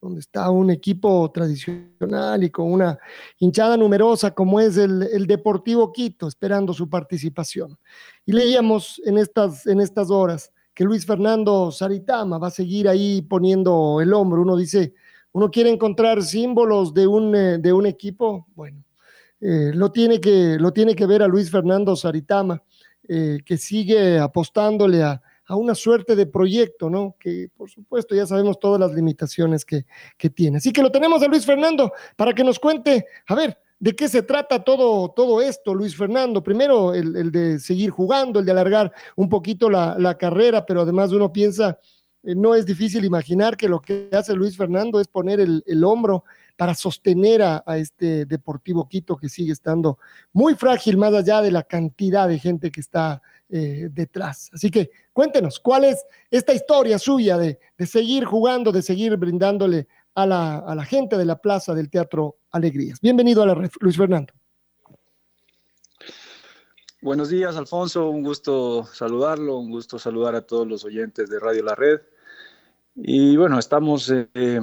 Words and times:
donde 0.00 0.20
está 0.20 0.50
un 0.50 0.70
equipo 0.70 1.30
tradicional 1.30 2.42
y 2.42 2.50
con 2.50 2.72
una 2.72 2.98
hinchada 3.38 3.76
numerosa 3.76 4.30
como 4.30 4.58
es 4.58 4.76
el, 4.78 5.26
Deportivo 5.26 5.92
Quito, 5.92 6.26
esperando 6.26 6.72
su 6.72 6.88
participación. 6.88 7.78
Y 8.24 8.32
leíamos 8.32 9.00
en 9.04 9.18
estas, 9.18 9.66
en 9.66 9.80
estas 9.80 10.10
horas 10.10 10.52
que 10.72 10.84
Luis 10.84 11.04
Fernando 11.04 11.70
Saritama 11.70 12.38
va 12.38 12.48
a 12.48 12.52
seguir 12.52 12.88
ahí 12.88 13.20
poniendo 13.22 14.00
el 14.00 14.14
hombro. 14.14 14.40
Uno 14.40 14.56
dice, 14.56 14.94
uno 15.32 15.50
quiere 15.50 15.70
encontrar 15.70 16.22
símbolos 16.22 16.94
de 16.94 17.06
un, 17.06 17.34
eh, 17.34 17.58
de 17.58 17.72
un 17.72 17.86
equipo, 17.86 18.46
bueno, 18.54 18.82
eh, 19.40 19.72
lo, 19.74 19.92
tiene 19.92 20.20
que, 20.20 20.56
lo 20.58 20.72
tiene 20.72 20.94
que 20.94 21.06
ver 21.06 21.22
a 21.22 21.28
Luis 21.28 21.50
Fernando 21.50 21.94
Saritama, 21.94 22.62
eh, 23.06 23.38
que 23.44 23.58
sigue 23.58 24.18
apostándole 24.18 25.02
a, 25.02 25.20
a 25.50 25.56
una 25.56 25.74
suerte 25.74 26.14
de 26.14 26.26
proyecto, 26.26 26.88
¿no? 26.88 27.16
Que 27.18 27.48
por 27.56 27.68
supuesto 27.68 28.14
ya 28.14 28.24
sabemos 28.24 28.60
todas 28.60 28.78
las 28.78 28.92
limitaciones 28.94 29.64
que, 29.64 29.84
tiene. 30.32 30.58
Así 30.58 30.72
que 30.72 30.80
lo 30.80 30.92
tenemos 30.92 31.24
a 31.24 31.26
Luis 31.26 31.44
Fernando 31.44 31.92
para 32.14 32.32
que 32.32 32.44
nos 32.44 32.60
cuente, 32.60 33.04
a 33.26 33.34
ver, 33.34 33.58
¿de 33.80 33.96
qué 33.96 34.08
se 34.08 34.22
trata 34.22 34.62
todo, 34.62 35.08
todo 35.08 35.42
esto, 35.42 35.74
Luis 35.74 35.96
Fernando? 35.96 36.40
Primero, 36.40 36.94
el, 36.94 37.32
de 37.32 37.58
seguir 37.58 37.90
jugando, 37.90 38.38
el 38.38 38.46
de 38.46 38.52
alargar 38.52 38.92
un 39.16 39.28
poquito 39.28 39.68
la, 39.68 40.16
carrera, 40.16 40.64
pero 40.64 40.82
además 40.82 41.10
uno 41.10 41.32
piensa, 41.32 41.80
eh, 42.22 42.36
no 42.36 42.54
es 42.54 42.64
difícil 42.64 43.04
imaginar 43.04 43.56
que 43.56 43.68
lo 43.68 43.80
que 43.80 44.08
hace 44.12 44.34
Luis 44.34 44.56
Fernando 44.56 45.00
es 45.00 45.08
poner 45.08 45.40
el, 45.40 45.84
hombro 45.84 46.22
para 46.56 46.76
sostener 46.76 47.42
a, 47.42 47.64
este 47.76 48.24
Deportivo 48.24 48.88
Quito 48.88 49.16
que 49.16 49.28
sigue 49.28 49.50
estando 49.50 49.98
muy 50.32 50.54
frágil 50.54 50.96
más 50.96 51.12
allá 51.12 51.42
de 51.42 51.50
la 51.50 51.64
cantidad 51.64 52.28
de 52.28 52.38
gente 52.38 52.70
que 52.70 52.80
está 52.80 53.20
eh, 53.52 53.88
detrás. 53.90 54.48
Así 54.52 54.70
que 54.70 54.90
cuéntenos, 55.12 55.58
¿cuál 55.58 55.84
es 55.84 56.04
esta 56.30 56.52
historia 56.52 56.98
suya 56.98 57.36
de, 57.36 57.58
seguir 57.84 58.24
jugando, 58.24 58.70
de 58.70 58.80
seguir 58.80 59.16
brindándole 59.16 59.88
a 60.14 60.24
la, 60.26 60.84
gente 60.84 61.16
de 61.16 61.24
la 61.24 61.36
plaza 61.36 61.74
del 61.74 61.90
Teatro 61.90 62.36
Alegrías? 62.52 63.00
Bienvenido 63.00 63.42
a 63.42 63.46
la 63.46 63.54
red, 63.54 63.70
Luis 63.80 63.96
Fernando. 63.96 64.32
Buenos 67.02 67.30
días, 67.30 67.56
Alfonso. 67.56 68.08
Un 68.10 68.22
gusto 68.22 68.84
saludarlo, 68.84 69.58
un 69.58 69.70
gusto 69.70 69.98
saludar 69.98 70.36
a 70.36 70.42
todos 70.42 70.68
los 70.68 70.84
oyentes 70.84 71.28
de 71.28 71.40
Radio 71.40 71.64
La 71.64 71.74
Red. 71.74 72.02
Y 72.94 73.36
bueno, 73.36 73.58
estamos 73.58 74.12
eh, 74.12 74.60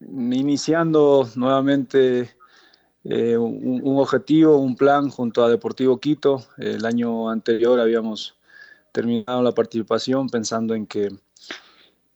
iniciando 0.00 1.28
nuevamente 1.36 2.35
eh, 3.08 3.36
un, 3.36 3.98
objetivo, 3.98 4.56
un 4.56 4.74
plan 4.74 5.10
junto 5.10 5.44
a 5.44 5.48
Deportivo 5.48 6.00
Quito. 6.00 6.44
El 6.58 6.84
año 6.84 7.30
anterior 7.30 7.78
habíamos 7.78 8.36
terminado 8.90 9.42
la 9.42 9.52
participación 9.52 10.28
pensando 10.28 10.74
en 10.74 10.86
que, 10.86 11.10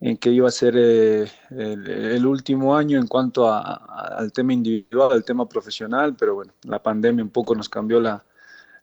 en 0.00 0.16
que 0.16 0.30
iba 0.30 0.48
a 0.48 0.50
ser 0.50 0.74
eh, 0.76 1.30
el, 1.50 2.26
último 2.26 2.76
año 2.76 2.98
en 2.98 3.06
cuanto 3.06 3.52
al 3.52 4.32
tema 4.32 4.52
individual, 4.52 5.12
al 5.12 5.24
tema 5.24 5.48
profesional, 5.48 6.16
pero 6.18 6.34
bueno, 6.34 6.54
la 6.64 6.82
pandemia 6.82 7.22
un 7.22 7.30
poco 7.30 7.54
nos 7.54 7.68
cambió 7.68 8.00
la, 8.00 8.24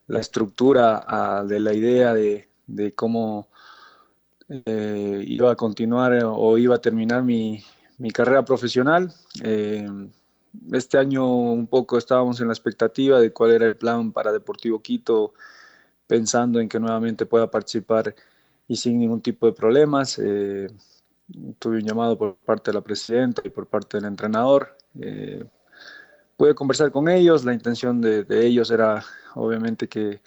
estructura 0.08 1.44
de 1.46 1.60
la 1.60 1.74
idea 1.74 2.14
de, 2.14 2.48
cómo 2.96 3.50
eh, 4.48 5.26
iba 5.28 5.52
a 5.52 5.56
continuar 5.56 6.18
o 6.24 6.58
iba 6.58 6.76
a 6.76 6.80
terminar 6.80 7.24
mi, 7.24 7.62
carrera 8.14 8.46
profesional 8.46 9.12
este 10.72 10.98
año 10.98 11.28
un 11.28 11.68
poco 11.68 11.98
estábamos 11.98 12.40
en 12.42 12.48
la 12.48 12.54
expectativa 12.54 13.20
de 13.20 13.32
cuál 13.32 13.52
era 13.52 13.66
el 13.66 13.78
plan 13.78 14.12
para 14.12 14.32
Deportivo 14.32 14.82
Quito, 14.82 15.34
pensando 16.08 16.60
en 16.60 16.70
que 16.70 16.80
nuevamente 16.80 17.26
pueda 17.26 17.50
participar 17.50 18.16
y 18.68 18.76
sin 18.76 19.00
ningún 19.00 19.22
tipo 19.22 19.46
de 19.46 19.54
problemas. 19.54 20.20
Eh, 20.20 20.68
tuve 21.60 21.78
un 21.78 21.84
llamado 21.84 22.18
por 22.18 22.36
parte 22.36 22.72
de 22.72 22.76
la 22.76 22.82
presidenta 22.82 23.42
y 23.46 23.50
por 23.50 23.68
parte 23.68 23.98
del 23.98 24.06
entrenador. 24.06 24.76
Eh, 25.00 25.44
pude 26.36 26.56
conversar 26.56 26.92
con 26.92 27.10
ellos, 27.10 27.44
la 27.44 27.54
intención 27.54 28.02
de, 28.02 28.26
ellos 28.30 28.72
era 28.72 29.04
obviamente 29.36 29.88
que, 29.88 30.22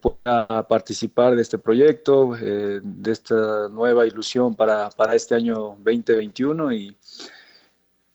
pueda 0.00 0.68
participar 0.68 1.34
de 1.34 1.42
este 1.42 1.58
proyecto, 1.58 2.36
eh, 2.36 2.80
de 2.82 3.10
esta 3.10 3.68
nueva 3.70 4.06
ilusión 4.06 4.54
para, 4.54 4.90
para 4.90 5.14
este 5.14 5.34
año 5.34 5.76
2021 5.82 6.72
y 6.72 6.96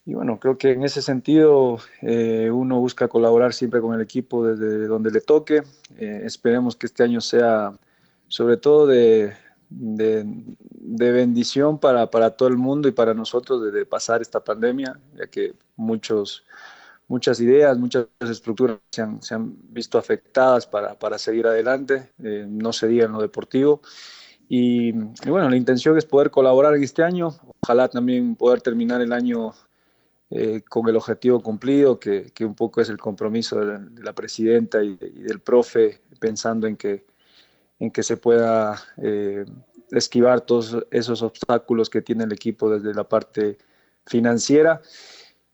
y 0.06 0.14
bueno, 0.14 0.40
creo 0.40 0.58
que 0.58 0.72
en 0.72 0.84
ese 0.84 1.02
sentido 1.02 1.80
eh, 2.02 2.52
uno 2.52 2.80
busca 2.80 3.08
colaborar 3.08 3.54
siempre 3.54 3.82
con 3.82 3.96
el 3.96 4.02
equipo 4.02 4.46
desde 4.46 4.86
donde 4.86 5.10
le 5.10 5.20
toque. 5.20 5.64
Eh, 5.98 6.22
esperemos 6.24 6.76
que 6.76 6.86
este 6.86 7.04
año 7.04 7.22
sea 7.22 7.74
sobre 8.28 8.58
todo 8.58 8.86
de, 8.86 9.34
de, 9.70 11.12
bendición 11.12 11.80
para, 11.80 12.12
para, 12.12 12.32
todo 12.32 12.50
el 12.50 12.58
mundo 12.58 12.88
y 12.88 12.92
para 12.92 13.16
nosotros 13.16 13.74
de, 13.74 13.86
pasar 13.88 14.22
esta 14.22 14.44
pandemia, 14.44 15.00
ya 15.16 15.26
que 15.26 15.54
muchos, 15.76 16.44
muchas 17.08 17.40
ideas, 17.40 17.76
muchas 17.80 18.06
estructuras 18.20 18.78
se 18.92 19.02
han, 19.02 19.24
se 19.24 19.34
han 19.34 19.56
visto 19.70 19.98
afectadas 19.98 20.68
para, 20.68 20.94
para 21.00 21.18
seguir 21.18 21.48
adelante, 21.48 22.12
eh, 22.24 22.46
no 22.48 22.74
se 22.74 22.88
diga 22.88 23.06
en 23.06 23.14
lo 23.14 23.22
deportivo. 23.22 23.82
Y, 24.48 24.90
y, 24.90 25.30
bueno, 25.30 25.50
la 25.50 25.56
intención 25.56 25.98
es 25.98 26.06
poder 26.06 26.30
colaborar 26.30 26.76
en 26.76 26.84
este 26.84 27.02
año, 27.02 27.36
ojalá 27.62 27.88
también 27.88 28.36
poder 28.36 28.62
terminar 28.62 29.02
el 29.02 29.12
año 29.12 29.54
eh, 30.38 30.64
con 30.68 30.86
el 30.90 30.98
objetivo 30.98 31.42
cumplido, 31.42 31.98
que, 31.98 32.30
un 32.42 32.56
poco 32.56 32.82
es 32.82 32.90
el 32.90 32.98
compromiso 32.98 33.58
de 33.58 34.04
la, 34.04 34.12
presidenta 34.12 34.84
y, 34.84 34.98
del 34.98 35.40
profe, 35.40 36.02
pensando 36.20 36.68
en 36.68 36.76
que, 36.76 37.06
en 37.80 37.90
que 37.90 38.04
se 38.04 38.18
pueda 38.18 38.76
eh, 38.98 39.46
esquivar 39.92 40.42
todos 40.42 40.76
esos 40.92 41.22
obstáculos 41.22 41.90
que 41.90 42.02
tiene 42.02 42.26
el 42.26 42.34
equipo 42.34 42.70
desde 42.70 42.94
la 42.94 43.08
parte 43.08 43.58
financiera. 44.06 44.82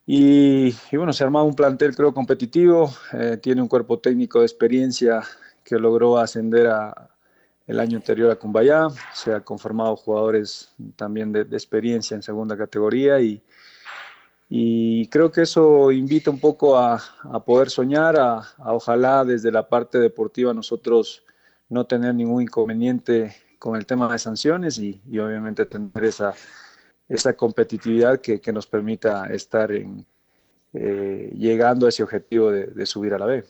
Y, 0.08 0.74
bueno, 0.91 1.14
se 1.14 1.24
ha 1.24 1.28
armado 1.28 1.46
un 1.46 1.56
plantel 1.56 1.96
creo 1.96 2.12
competitivo, 2.12 2.91
eh, 3.14 3.38
tiene 3.40 3.62
un 3.62 3.68
cuerpo 3.68 4.00
técnico 4.00 4.40
de 4.40 4.47
experiencia 4.47 5.22
que 5.64 5.78
logró 5.78 6.18
ascender 6.18 6.66
a, 6.66 7.12
el 7.68 7.80
año 7.80 7.97
anterior 7.97 8.31
a 8.31 8.36
Cumbayá, 8.36 8.88
se 9.14 9.31
ha 9.31 9.41
conformado 9.41 9.96
jugadores 9.96 10.74
también 10.96 11.31
de, 11.31 11.44
de 11.44 11.56
experiencia 11.56 12.16
en 12.16 12.24
segunda 12.24 12.58
categoría 12.58 13.22
y, 13.22 13.44
y 14.54 15.08
creo 15.08 15.32
que 15.32 15.44
eso 15.44 15.94
invita 15.94 16.30
un 16.30 16.38
poco 16.42 16.78
a, 16.78 17.02
poder 17.46 17.70
soñar, 17.70 18.20
a, 18.20 18.44
ojalá 18.66 19.24
desde 19.24 19.50
la 19.50 19.70
parte 19.70 19.98
deportiva 19.98 20.54
nosotros 20.54 21.24
no 21.70 21.86
tener 21.86 22.14
ningún 22.14 22.42
inconveniente 22.42 23.34
con 23.58 23.78
el 23.78 23.86
tema 23.86 24.12
de 24.12 24.20
sanciones 24.20 24.78
y, 24.78 25.02
obviamente 25.12 25.66
tener 25.66 26.03
esa, 26.03 26.34
esa 27.08 27.32
competitividad 27.32 28.20
que, 28.20 28.42
nos 28.52 28.68
permita 28.68 29.28
estar 29.28 29.72
en, 29.72 30.06
eh, 30.74 31.32
llegando 31.34 31.86
a 31.86 31.90
ese 31.90 32.04
objetivo 32.04 32.52
de 32.52 32.86
subir 32.86 33.14
a 33.14 33.20
la 33.20 33.28
B. 33.28 33.46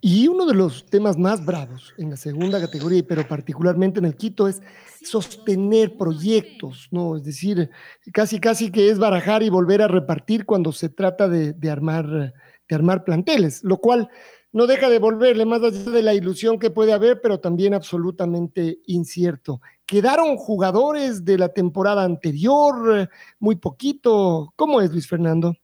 Y 0.00 0.28
uno 0.28 0.46
de 0.46 0.54
los 0.54 0.86
temas 0.86 1.18
más 1.18 1.44
bravos 1.44 1.92
en 1.98 2.10
la 2.10 2.16
segunda 2.16 2.60
categoría, 2.60 3.02
pero 3.06 3.26
particularmente 3.26 3.98
en 3.98 4.04
el 4.04 4.16
Quito, 4.16 4.46
es 4.46 4.62
sostener 5.02 5.96
proyectos, 5.96 6.88
¿no? 6.90 7.16
Es 7.16 7.24
decir, 7.24 7.70
casi 8.12 8.38
casi 8.38 8.70
que 8.70 8.90
es 8.90 8.98
barajar 8.98 9.42
y 9.42 9.48
volver 9.48 9.82
a 9.82 9.88
repartir 9.88 10.44
cuando 10.44 10.72
se 10.72 10.88
trata 10.88 11.28
de, 11.28 11.70
armar, 11.70 12.06
de 12.06 12.74
armar 12.74 13.04
planteles, 13.04 13.64
lo 13.64 13.78
cual 13.78 14.08
no 14.52 14.66
deja 14.66 14.88
de 14.88 14.98
volverle 14.98 15.44
más 15.44 15.62
allá 15.62 15.90
de 15.90 16.02
la 16.02 16.14
ilusión 16.14 16.58
que 16.58 16.70
puede 16.70 16.92
haber, 16.92 17.20
pero 17.20 17.40
también 17.40 17.74
absolutamente 17.74 18.78
incierto. 18.86 19.60
¿Quedaron 19.84 20.36
jugadores 20.36 21.24
de 21.24 21.38
la 21.38 21.48
temporada 21.48 22.04
anterior? 22.04 23.10
Muy 23.38 23.56
poquito. 23.56 24.52
¿Cómo 24.56 24.80
es, 24.80 24.90
Luis 24.90 25.06
Fernando? 25.06 25.54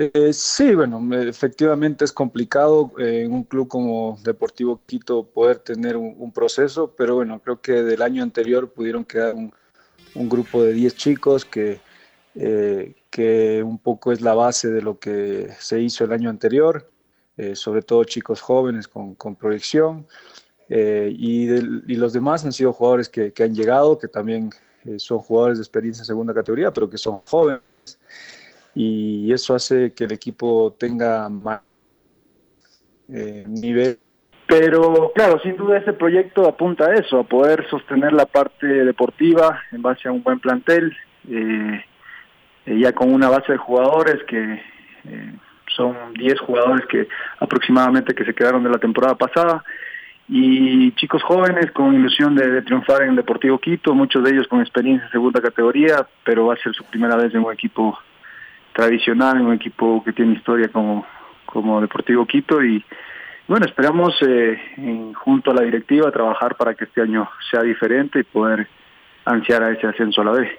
Eh, 0.00 0.32
sí, 0.32 0.76
bueno, 0.76 1.00
efectivamente 1.16 2.04
es 2.04 2.12
complicado 2.12 2.92
eh, 3.00 3.22
en 3.24 3.32
un 3.32 3.42
club 3.42 3.66
como 3.66 4.16
Deportivo 4.22 4.80
Quito 4.86 5.24
poder 5.24 5.58
tener 5.58 5.96
un, 5.96 6.30
proceso, 6.30 6.94
pero 6.96 7.16
bueno, 7.16 7.40
creo 7.40 7.60
que 7.60 7.82
del 7.82 8.02
año 8.02 8.22
anterior 8.22 8.70
pudieron 8.72 9.04
quedar 9.04 9.34
un, 9.34 9.52
grupo 10.28 10.62
de 10.62 10.72
10 10.72 10.94
chicos 10.94 11.44
que, 11.44 11.80
eh, 12.36 12.94
que 13.10 13.60
un 13.64 13.78
poco 13.78 14.12
es 14.12 14.20
la 14.20 14.34
base 14.34 14.68
de 14.70 14.82
lo 14.82 15.00
que 15.00 15.48
se 15.58 15.80
hizo 15.80 16.04
el 16.04 16.12
año 16.12 16.30
anterior, 16.30 16.88
sobre 17.54 17.82
todo 17.82 18.04
chicos 18.04 18.40
jóvenes 18.40 18.86
con, 18.86 19.16
con 19.16 19.34
proyección, 19.34 20.06
y, 20.68 21.50
y, 21.50 21.96
los 21.96 22.12
demás 22.12 22.44
han 22.44 22.52
sido 22.52 22.72
jugadores 22.72 23.08
que, 23.08 23.32
que 23.32 23.42
han 23.44 23.54
llegado, 23.54 23.98
que 23.98 24.08
también 24.08 24.50
son 24.98 25.18
jugadores 25.18 25.58
de 25.58 25.62
experiencia 25.62 26.02
en 26.02 26.06
segunda 26.06 26.34
categoría, 26.34 26.72
pero 26.72 26.88
que 26.88 26.98
son 26.98 27.20
jóvenes 27.26 27.62
y 28.78 29.32
eso 29.32 29.56
hace 29.56 29.92
que 29.92 30.04
el 30.04 30.12
equipo 30.12 30.76
tenga 30.78 31.28
más 31.28 31.62
eh, 33.12 33.44
nivel. 33.48 33.98
Pero 34.46 35.10
claro, 35.16 35.40
sin 35.40 35.56
duda 35.56 35.78
este 35.78 35.92
proyecto 35.92 36.46
apunta 36.46 36.86
a 36.86 36.94
eso, 36.94 37.18
a 37.18 37.24
poder 37.24 37.68
sostener 37.68 38.12
la 38.12 38.24
parte 38.26 38.66
deportiva 38.66 39.60
en 39.72 39.82
base 39.82 40.06
a 40.06 40.12
un 40.12 40.22
buen 40.22 40.38
plantel, 40.38 40.96
eh, 41.28 41.84
eh 42.66 42.78
ya 42.78 42.92
con 42.92 43.12
una 43.12 43.28
base 43.28 43.50
de 43.50 43.58
jugadores 43.58 44.22
que 44.28 44.62
eh, 45.06 45.32
son 45.74 46.14
10 46.14 46.38
jugadores 46.38 46.86
que 46.86 47.08
aproximadamente 47.40 48.14
que 48.14 48.24
se 48.24 48.34
quedaron 48.34 48.62
de 48.62 48.70
la 48.70 48.78
temporada 48.78 49.16
pasada 49.16 49.64
y 50.28 50.92
chicos 50.92 51.22
jóvenes 51.24 51.72
con 51.72 51.94
ilusión 51.94 52.36
de, 52.36 52.48
de, 52.48 52.62
triunfar 52.62 53.02
en 53.02 53.16
Deportivo 53.16 53.58
Quito, 53.58 53.92
muchos 53.92 54.22
de 54.22 54.30
ellos 54.30 54.46
con 54.46 54.60
experiencia 54.60 55.04
en 55.06 55.12
segunda 55.12 55.40
categoría, 55.40 56.06
pero 56.24 56.46
va 56.46 56.54
a 56.54 56.62
ser 56.62 56.72
su 56.74 56.84
primera 56.84 57.16
vez 57.16 57.34
en 57.34 57.44
un 57.44 57.52
equipo 57.52 57.98
tradicional, 58.78 59.40
un 59.40 59.54
equipo 59.54 60.04
que 60.04 60.12
tiene 60.12 60.34
historia 60.34 60.68
como, 60.68 61.04
como 61.46 61.80
Deportivo 61.80 62.24
Quito 62.24 62.62
y 62.62 62.84
bueno, 63.48 63.66
esperamos 63.66 64.14
eh, 64.20 64.56
junto 65.16 65.50
a 65.50 65.54
la 65.54 65.62
directiva 65.62 66.12
trabajar 66.12 66.56
para 66.56 66.74
que 66.74 66.84
este 66.84 67.00
año 67.00 67.28
sea 67.50 67.62
diferente 67.62 68.20
y 68.20 68.22
poder 68.22 68.68
ansiar 69.24 69.64
a 69.64 69.72
ese 69.72 69.88
ascenso 69.88 70.20
a 70.20 70.26
la 70.26 70.30
vez. 70.30 70.50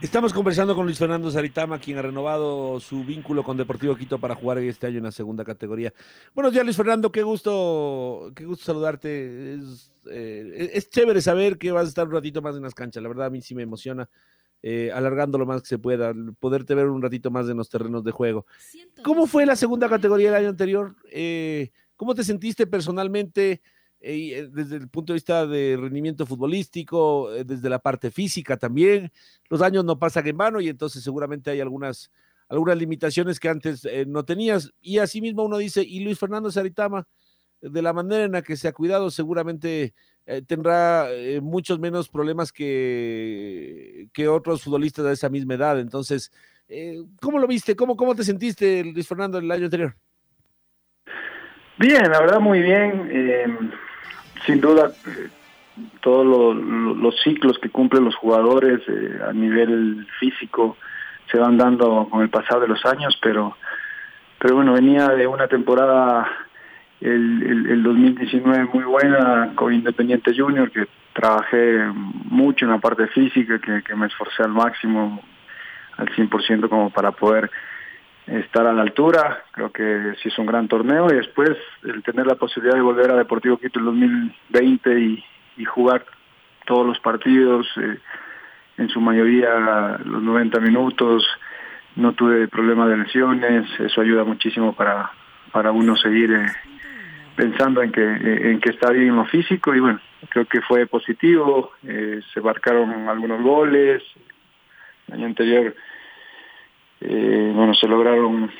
Estamos 0.00 0.32
conversando 0.32 0.76
con 0.76 0.84
Luis 0.84 0.96
Fernando 0.96 1.28
Zaritama, 1.28 1.80
quien 1.80 1.98
ha 1.98 2.02
renovado 2.02 2.78
su 2.78 3.02
vínculo 3.02 3.42
con 3.42 3.56
Deportivo 3.56 3.96
Quito 3.96 4.18
para 4.18 4.36
jugar 4.36 4.58
este 4.58 4.86
año 4.86 4.98
en 4.98 5.04
la 5.04 5.10
segunda 5.10 5.44
categoría. 5.44 5.92
Buenos 6.36 6.52
días, 6.52 6.64
Luis 6.64 6.76
Fernando, 6.76 7.10
qué 7.10 7.24
gusto, 7.24 8.30
qué 8.36 8.44
gusto 8.44 8.66
saludarte. 8.66 9.54
Es, 9.54 9.92
eh, 10.08 10.70
es 10.72 10.88
chévere 10.88 11.20
saber 11.20 11.58
que 11.58 11.72
vas 11.72 11.86
a 11.86 11.88
estar 11.88 12.06
un 12.06 12.12
ratito 12.12 12.40
más 12.42 12.54
en 12.54 12.62
las 12.62 12.74
canchas, 12.74 13.02
la 13.02 13.08
verdad 13.08 13.26
a 13.26 13.30
mí 13.30 13.40
sí 13.40 13.56
me 13.56 13.62
emociona 13.64 14.08
eh, 14.64 14.92
alargando 14.94 15.38
lo 15.38 15.46
más 15.46 15.62
que 15.62 15.68
se 15.68 15.78
pueda, 15.78 16.14
poderte 16.38 16.76
ver 16.76 16.86
un 16.86 17.02
ratito 17.02 17.32
más 17.32 17.48
en 17.48 17.56
los 17.56 17.68
terrenos 17.68 18.04
de 18.04 18.12
juego. 18.12 18.46
¿Cómo 19.02 19.26
fue 19.26 19.44
la 19.44 19.56
segunda 19.56 19.88
categoría 19.88 20.30
del 20.30 20.40
año 20.40 20.50
anterior? 20.50 20.94
Eh, 21.10 21.72
¿Cómo 21.96 22.14
te 22.14 22.22
sentiste 22.22 22.68
personalmente 22.68 23.60
eh, 24.00 24.48
desde 24.52 24.76
el 24.76 24.88
punto 24.88 25.12
de 25.12 25.16
vista 25.16 25.46
de 25.48 25.76
rendimiento 25.76 26.26
futbolístico, 26.26 27.30
desde 27.44 27.68
la 27.68 27.80
parte 27.80 28.12
física 28.12 28.56
también? 28.56 29.10
Los 29.50 29.62
años 29.62 29.84
no 29.84 29.98
pasan 29.98 30.28
en 30.28 30.36
vano 30.36 30.60
y 30.60 30.68
entonces 30.68 31.02
seguramente 31.02 31.50
hay 31.50 31.60
algunas, 31.60 32.12
algunas 32.48 32.78
limitaciones 32.78 33.40
que 33.40 33.48
antes 33.48 33.82
no 34.06 34.24
tenías. 34.24 34.72
Y 34.80 34.98
asimismo 34.98 35.42
uno 35.42 35.58
dice, 35.58 35.82
y 35.82 36.04
Luis 36.04 36.20
Fernando 36.20 36.52
Saritama, 36.52 37.08
de 37.60 37.82
la 37.82 37.92
manera 37.92 38.24
en 38.24 38.32
la 38.32 38.42
que 38.42 38.56
se 38.56 38.68
ha 38.68 38.72
cuidado, 38.72 39.10
seguramente 39.10 39.94
eh, 40.26 40.42
tendrá 40.46 41.10
eh, 41.10 41.40
muchos 41.40 41.78
menos 41.80 42.08
problemas 42.08 42.52
que, 42.52 44.06
que 44.12 44.28
otros 44.28 44.62
futbolistas 44.62 45.04
de 45.04 45.12
esa 45.12 45.28
misma 45.28 45.54
edad. 45.54 45.80
Entonces, 45.80 46.32
eh, 46.68 47.02
¿cómo 47.20 47.38
lo 47.38 47.46
viste? 47.46 47.74
¿Cómo, 47.74 47.96
¿Cómo 47.96 48.14
te 48.14 48.22
sentiste, 48.22 48.84
Luis 48.84 49.08
Fernando, 49.08 49.38
el 49.38 49.50
año 49.50 49.64
anterior? 49.64 49.94
Bien, 51.78 52.10
la 52.10 52.20
verdad 52.20 52.38
muy 52.38 52.60
bien. 52.60 53.72
sin 54.46 54.60
duda, 54.60 54.92
todos 56.00 56.56
los 56.56 57.20
ciclos 57.22 57.58
que 57.58 57.70
cumplen 57.70 58.04
los 58.04 58.14
jugadores 58.14 58.80
a 59.26 59.32
nivel 59.32 60.06
físico 60.20 60.76
se 61.30 61.38
van 61.38 61.56
dando 61.56 62.08
con 62.10 62.22
el 62.22 62.30
pasar 62.30 62.60
de 62.60 62.68
los 62.68 62.84
años, 62.84 63.18
pero, 63.22 63.56
pero 64.38 64.56
bueno, 64.56 64.74
venía 64.74 65.08
de 65.08 65.26
una 65.26 65.48
temporada 65.48 66.28
el, 67.02 67.66
el, 67.68 67.82
2019 67.82 68.68
muy 68.72 68.84
buena 68.84 69.52
con 69.54 69.72
Independiente 69.72 70.32
Junior, 70.36 70.70
que 70.70 70.86
trabajé 71.12 71.84
mucho 71.94 72.64
en 72.64 72.70
la 72.70 72.78
parte 72.78 73.08
física, 73.08 73.58
que, 73.58 73.82
que 73.82 73.94
me 73.94 74.06
esforcé 74.06 74.42
al 74.42 74.52
máximo, 74.52 75.20
al 75.96 76.08
100% 76.08 76.68
como 76.68 76.90
para 76.90 77.10
poder 77.12 77.50
estar 78.26 78.66
a 78.66 78.72
la 78.72 78.82
altura. 78.82 79.42
Creo 79.50 79.72
que 79.72 80.14
sí 80.22 80.28
es 80.28 80.38
un 80.38 80.46
gran 80.46 80.68
torneo 80.68 81.08
y 81.10 81.16
después 81.16 81.50
el 81.82 82.02
tener 82.02 82.26
la 82.26 82.36
posibilidad 82.36 82.76
de 82.76 82.82
volver 82.82 83.10
a 83.10 83.16
Deportivo 83.16 83.58
Quito 83.58 83.80
el 83.80 83.86
2020 83.86 85.00
y, 85.00 85.24
y 85.56 85.64
jugar 85.64 86.04
todos 86.66 86.86
los 86.86 86.98
partidos, 87.00 87.66
eh, 87.76 87.98
en 88.78 88.88
su 88.88 89.00
mayoría 89.00 89.98
los 90.04 90.22
90 90.22 90.60
minutos, 90.60 91.26
no 91.96 92.12
tuve 92.12 92.48
problema 92.48 92.86
de 92.86 92.96
lesiones, 92.96 93.68
eso 93.80 94.00
ayuda 94.00 94.24
muchísimo 94.24 94.72
para, 94.72 95.10
para 95.50 95.72
uno 95.72 95.96
seguir 95.96 96.32
eh, 96.32 96.46
pensando 97.34 97.82
en 97.82 97.92
que, 97.92 98.02
en 98.02 98.60
que 98.60 98.70
está 98.70 98.90
bien 98.90 99.16
lo 99.16 99.24
físico 99.26 99.74
y 99.74 99.80
bueno, 99.80 100.00
creo 100.28 100.44
que 100.46 100.60
fue 100.60 100.86
positivo, 100.86 101.72
eh, 101.86 102.20
se 102.32 102.40
marcaron 102.40 103.08
algunos 103.08 103.42
goles, 103.42 104.02
el 105.08 105.14
año 105.14 105.26
anterior 105.26 105.74
eh, 107.00 107.52
bueno, 107.54 107.74
se 107.74 107.88
lograron 107.88 108.50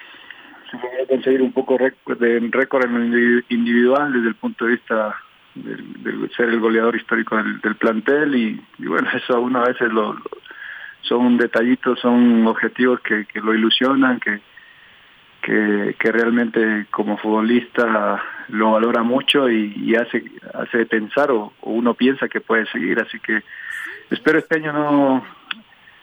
se 0.70 1.06
conseguir 1.06 1.42
un 1.42 1.52
poco 1.52 1.76
de 1.76 2.48
récord 2.50 2.86
en 2.86 3.12
el 3.12 3.44
individual 3.50 4.12
desde 4.12 4.28
el 4.28 4.34
punto 4.36 4.64
de 4.64 4.72
vista 4.72 5.16
de, 5.54 6.28
ser 6.34 6.48
el 6.48 6.60
goleador 6.60 6.96
histórico 6.96 7.36
del, 7.36 7.76
plantel 7.76 8.34
y, 8.34 8.86
bueno, 8.86 9.08
eso 9.14 9.38
uno 9.40 9.60
a 9.60 9.68
veces 9.68 9.92
lo, 9.92 10.16
son 11.02 11.36
detallitos, 11.36 12.00
son 12.00 12.46
objetivos 12.46 13.00
que 13.00 13.26
lo 13.34 13.54
ilusionan, 13.54 14.18
que, 14.18 14.40
que, 15.42 15.96
que 15.98 16.12
realmente 16.12 16.86
como 16.90 17.18
futbolista 17.18 18.22
lo 18.48 18.72
valora 18.72 19.02
mucho 19.02 19.50
y, 19.50 19.94
hace 19.96 20.24
hace 20.54 20.86
pensar 20.86 21.30
o, 21.30 21.52
uno 21.62 21.94
piensa 21.94 22.28
que 22.28 22.40
puede 22.40 22.66
seguir. 22.66 23.00
Así 23.00 23.18
que 23.20 23.42
espero 24.10 24.38
este 24.38 24.56
año 24.56 24.72
no 24.72 25.24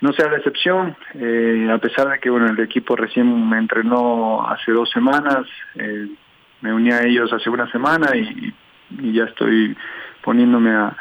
no 0.01 0.13
sea 0.13 0.29
la 0.29 0.37
excepción. 0.37 0.95
Eh, 1.15 1.67
a 1.71 1.77
pesar 1.77 2.09
de 2.09 2.19
que 2.19 2.29
bueno 2.29 2.47
el 2.47 2.59
equipo 2.59 2.95
recién 2.95 3.49
me 3.49 3.57
entrenó 3.57 4.47
hace 4.47 4.71
dos 4.71 4.89
semanas 4.91 5.45
eh, 5.75 6.07
me 6.61 6.73
uní 6.73 6.91
a 6.91 7.03
ellos 7.03 7.31
hace 7.33 7.49
una 7.49 7.71
semana 7.71 8.15
y, 8.15 8.53
ya 9.13 9.25
estoy 9.25 9.77
poniéndome 10.23 10.71
a, 10.71 10.95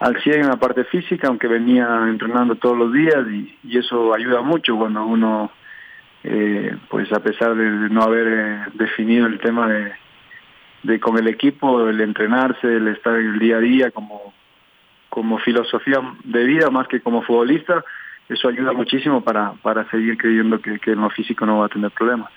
al 0.00 0.20
100 0.22 0.40
en 0.40 0.48
la 0.48 0.56
parte 0.56 0.84
física 0.84 1.28
aunque 1.28 1.46
venía 1.48 1.86
entrenando 2.08 2.56
todos 2.56 2.78
los 2.78 2.92
días 2.92 3.26
y, 3.30 3.58
y 3.62 3.78
eso 3.78 4.14
ayuda 4.14 4.40
mucho 4.40 4.74
cuando 4.74 5.04
uno 5.04 5.50
eh, 6.28 6.76
pues 6.88 7.12
a 7.12 7.20
pesar 7.20 7.54
de 7.54 7.88
no 7.88 8.02
haber 8.02 8.26
eh, 8.26 8.64
definido 8.74 9.26
el 9.26 9.38
tema 9.38 9.68
de, 10.82 11.00
con 11.00 11.16
el 11.18 11.28
equipo, 11.28 11.88
el 11.88 12.00
entrenarse, 12.00 12.66
el 12.66 12.88
estar 12.88 13.14
en 13.14 13.34
el 13.34 13.38
día 13.38 13.58
a 13.58 13.60
día 13.60 13.90
como, 13.92 14.34
como 15.08 15.38
filosofía 15.38 16.00
de 16.24 16.44
vida 16.44 16.68
más 16.70 16.88
que 16.88 17.00
como 17.00 17.22
futbolista, 17.22 17.84
eso 18.28 18.48
ayuda 18.48 18.72
muchísimo 18.72 19.22
para, 19.22 19.52
para 19.62 19.88
seguir 19.88 20.18
creyendo 20.18 20.60
que, 20.60 20.80
que 20.80 20.92
en 20.92 21.10
físico 21.10 21.46
no 21.46 21.58
va 21.58 21.66
a 21.66 21.68
tener 21.68 21.92
problemas. 21.92 22.32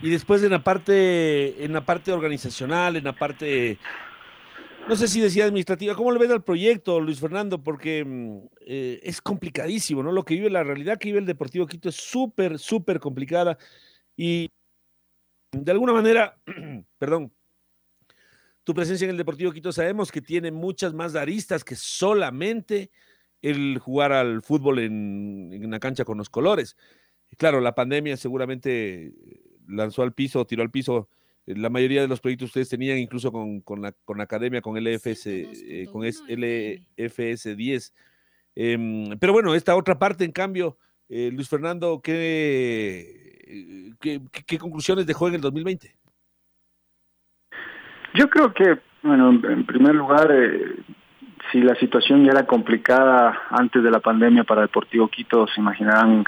Y 0.00 0.10
después 0.10 0.44
en 0.44 0.52
la 0.52 0.62
parte, 0.62 1.64
en 1.64 1.72
la 1.72 1.84
parte 1.84 2.12
organizacional, 2.12 2.96
en 2.96 3.04
la 3.04 3.14
parte 3.14 3.78
no 4.90 4.96
sé 4.96 5.06
si 5.06 5.20
decía 5.20 5.44
administrativa, 5.44 5.94
¿cómo 5.94 6.10
le 6.10 6.18
ves 6.18 6.32
al 6.32 6.42
proyecto, 6.42 6.98
Luis 6.98 7.20
Fernando? 7.20 7.62
Porque 7.62 8.04
mm, 8.04 8.38
eh, 8.62 8.98
es 9.04 9.22
complicadísimo, 9.22 10.02
¿no? 10.02 10.10
Lo 10.10 10.24
que 10.24 10.34
vive, 10.34 10.50
la 10.50 10.64
realidad 10.64 10.98
que 10.98 11.10
vive 11.10 11.20
el 11.20 11.26
Deportivo 11.26 11.64
Quito 11.64 11.88
es 11.88 11.94
súper, 11.94 12.58
súper 12.58 12.98
complicada 12.98 13.56
y 14.16 14.50
de 15.52 15.70
alguna 15.70 15.92
manera, 15.92 16.36
perdón, 16.98 17.32
tu 18.64 18.74
presencia 18.74 19.04
en 19.04 19.12
el 19.12 19.16
Deportivo 19.16 19.52
Quito 19.52 19.70
sabemos 19.70 20.10
que 20.10 20.22
tiene 20.22 20.50
muchas 20.50 20.92
más 20.92 21.14
aristas 21.14 21.62
que 21.62 21.76
solamente 21.76 22.90
el 23.42 23.78
jugar 23.78 24.10
al 24.10 24.42
fútbol 24.42 24.80
en, 24.80 25.50
en 25.52 25.64
una 25.66 25.78
cancha 25.78 26.04
con 26.04 26.18
los 26.18 26.28
colores. 26.28 26.76
Claro, 27.38 27.60
la 27.60 27.76
pandemia 27.76 28.16
seguramente 28.16 29.14
lanzó 29.68 30.02
al 30.02 30.14
piso, 30.14 30.44
tiró 30.46 30.62
al 30.62 30.72
piso 30.72 31.08
la 31.56 31.70
mayoría 31.70 32.02
de 32.02 32.08
los 32.08 32.20
proyectos 32.20 32.48
ustedes 32.48 32.68
tenían, 32.68 32.98
incluso 32.98 33.32
con, 33.32 33.60
con, 33.60 33.82
la, 33.82 33.92
con 34.04 34.18
la 34.18 34.24
academia, 34.24 34.60
con 34.60 34.76
LFS, 34.76 35.26
eh, 35.26 35.88
con 35.92 36.02
LFS 36.04 37.56
10. 37.56 37.94
Em, 38.56 39.18
pero 39.18 39.32
bueno, 39.32 39.54
esta 39.54 39.76
otra 39.76 39.98
parte, 39.98 40.24
en 40.24 40.32
cambio, 40.32 40.76
eh, 41.08 41.30
Luis 41.32 41.48
Fernando, 41.48 42.00
¿qué, 42.02 43.96
qué, 44.00 44.20
qué, 44.46 44.58
conclusiones 44.58 45.06
dejó 45.06 45.28
en 45.28 45.34
el 45.34 45.40
2020? 45.40 45.94
Yo 48.14 48.28
creo 48.28 48.52
que, 48.52 48.78
bueno, 49.02 49.30
en 49.30 49.66
primer 49.66 49.94
lugar, 49.94 50.30
eh, 50.32 50.76
si 51.52 51.60
la 51.60 51.74
situación 51.76 52.24
ya 52.24 52.32
era 52.32 52.46
complicada 52.46 53.38
antes 53.50 53.82
de 53.82 53.90
la 53.90 54.00
pandemia 54.00 54.44
para 54.44 54.62
Deportivo 54.62 55.08
Quito, 55.08 55.46
se 55.46 55.60
imaginarán 55.60 56.24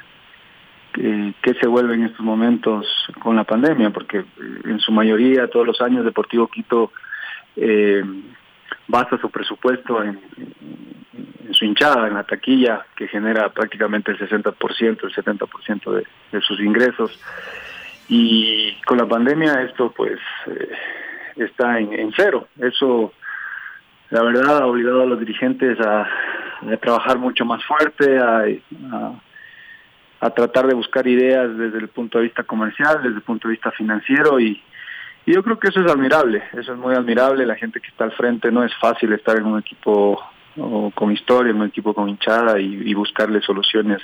qué 0.92 1.54
se 1.61 1.66
vuelve 1.66 1.94
en 1.94 2.04
estos 2.04 2.20
momentos 2.20 2.87
con 3.20 3.37
la 3.37 3.44
pandemia, 3.44 3.90
porque 3.90 4.25
en 4.64 4.78
su 4.80 4.92
mayoría 4.92 5.49
todos 5.49 5.66
los 5.66 5.80
años 5.80 6.04
Deportivo 6.04 6.49
Quito 6.49 6.92
eh, 7.56 8.02
basa 8.88 9.18
su 9.18 9.30
presupuesto 9.30 10.02
en, 10.02 10.20
su 11.50 11.64
hinchada, 11.64 12.08
en 12.08 12.14
la 12.14 12.25
taquilla, 12.25 12.87
que 12.96 13.08
genera 13.08 13.49
prácticamente 13.50 14.12
el 14.12 14.18
60%, 14.18 14.54
el 14.80 15.14
70% 15.14 15.92
de, 15.92 16.06
de 16.32 16.40
sus 16.40 16.61
ingresos. 16.61 17.18
Y 18.08 18.75
con 18.84 18.99
la 18.99 19.06
pandemia 19.06 19.62
esto 19.62 19.92
pues 19.92 20.18
eh, 20.46 20.70
está 21.37 21.78
en, 21.78 22.12
cero. 22.16 22.49
Eso, 22.58 23.12
la 24.11 24.22
verdad, 24.22 24.58
ha 24.58 24.66
obligado 24.66 25.02
a 25.02 25.06
los 25.06 25.18
dirigentes 25.18 25.78
a, 25.80 26.06
trabajar 26.80 27.18
mucho 27.18 27.44
más 27.44 27.64
fuerte, 27.64 28.18
a, 28.18 28.44
a, 28.92 29.20
tratar 30.31 30.67
de 30.67 30.75
buscar 30.75 31.07
ideas 31.07 31.57
desde 31.57 31.79
el 31.79 31.88
punto 31.88 32.19
de 32.19 32.25
vista 32.25 32.45
comercial, 32.45 32.99
desde 33.02 33.17
el 33.17 33.23
punto 33.23 33.49
de 33.49 33.52
vista 33.52 33.71
financiero 33.73 34.38
y, 34.41 34.62
yo 35.25 35.45
creo 35.45 35.57
que 35.57 35.69
eso 35.69 35.81
es 35.81 35.91
admirable, 35.91 36.43
eso 36.52 36.73
es 36.73 36.79
muy 36.79 36.97
admirable, 36.97 37.47
la 37.47 37.55
gente 37.55 37.81
que 37.81 37.87
está 37.87 38.02
al 38.02 38.11
frente 38.11 38.50
no 38.50 38.64
es 38.64 38.75
fácil 38.81 39.12
estar 39.12 39.37
en 39.37 39.45
un 39.45 39.61
equipo 39.61 40.21
con 40.95 41.12
historia, 41.12 41.50
en 41.52 41.61
un 41.61 41.69
equipo 41.69 41.95
con 41.95 42.09
hinchada 42.09 42.59
y, 42.59 42.93
buscarle 42.93 43.41
soluciones 43.41 44.02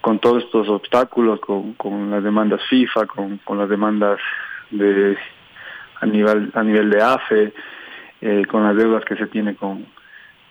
con 0.00 0.20
todos 0.20 0.44
estos 0.44 0.68
obstáculos, 0.68 1.40
con, 1.40 2.10
las 2.12 2.22
demandas 2.22 2.62
FIFA, 2.68 3.06
con, 3.06 3.38
con 3.38 3.58
las 3.58 3.68
demandas 3.68 4.20
de 4.70 5.18
a 6.00 6.06
nivel 6.06 6.52
a 6.54 6.62
nivel 6.62 6.90
de 6.90 7.02
AFE, 7.02 7.52
eh, 8.20 8.44
con 8.46 8.62
las 8.62 8.76
deudas 8.76 9.04
que 9.04 9.16
se 9.16 9.26
tiene 9.26 9.56
con, 9.56 9.84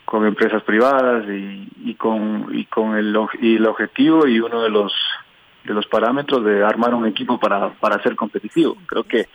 con 0.06 0.26
empresas 0.26 0.64
privadas 0.64 1.26
y, 1.28 1.68
y 1.84 1.96
con 1.96 2.50
y 2.52 2.66
con 2.66 2.96
el 2.96 3.18
y 3.42 3.56
el 3.56 3.66
objetivo 3.66 4.28
y 4.28 4.40
uno 4.40 4.62
de 4.62 4.70
los 4.70 4.94
de 5.64 5.74
los 5.74 5.88
parámetros 5.88 6.46
de 6.46 6.64
armar 6.64 6.94
un 6.94 7.08
equipo 7.08 7.40
para 7.40 7.72
para 7.74 8.02
ser 8.04 8.16
competitivo. 8.16 8.78
Creo 8.86 9.04
que 9.04 9.28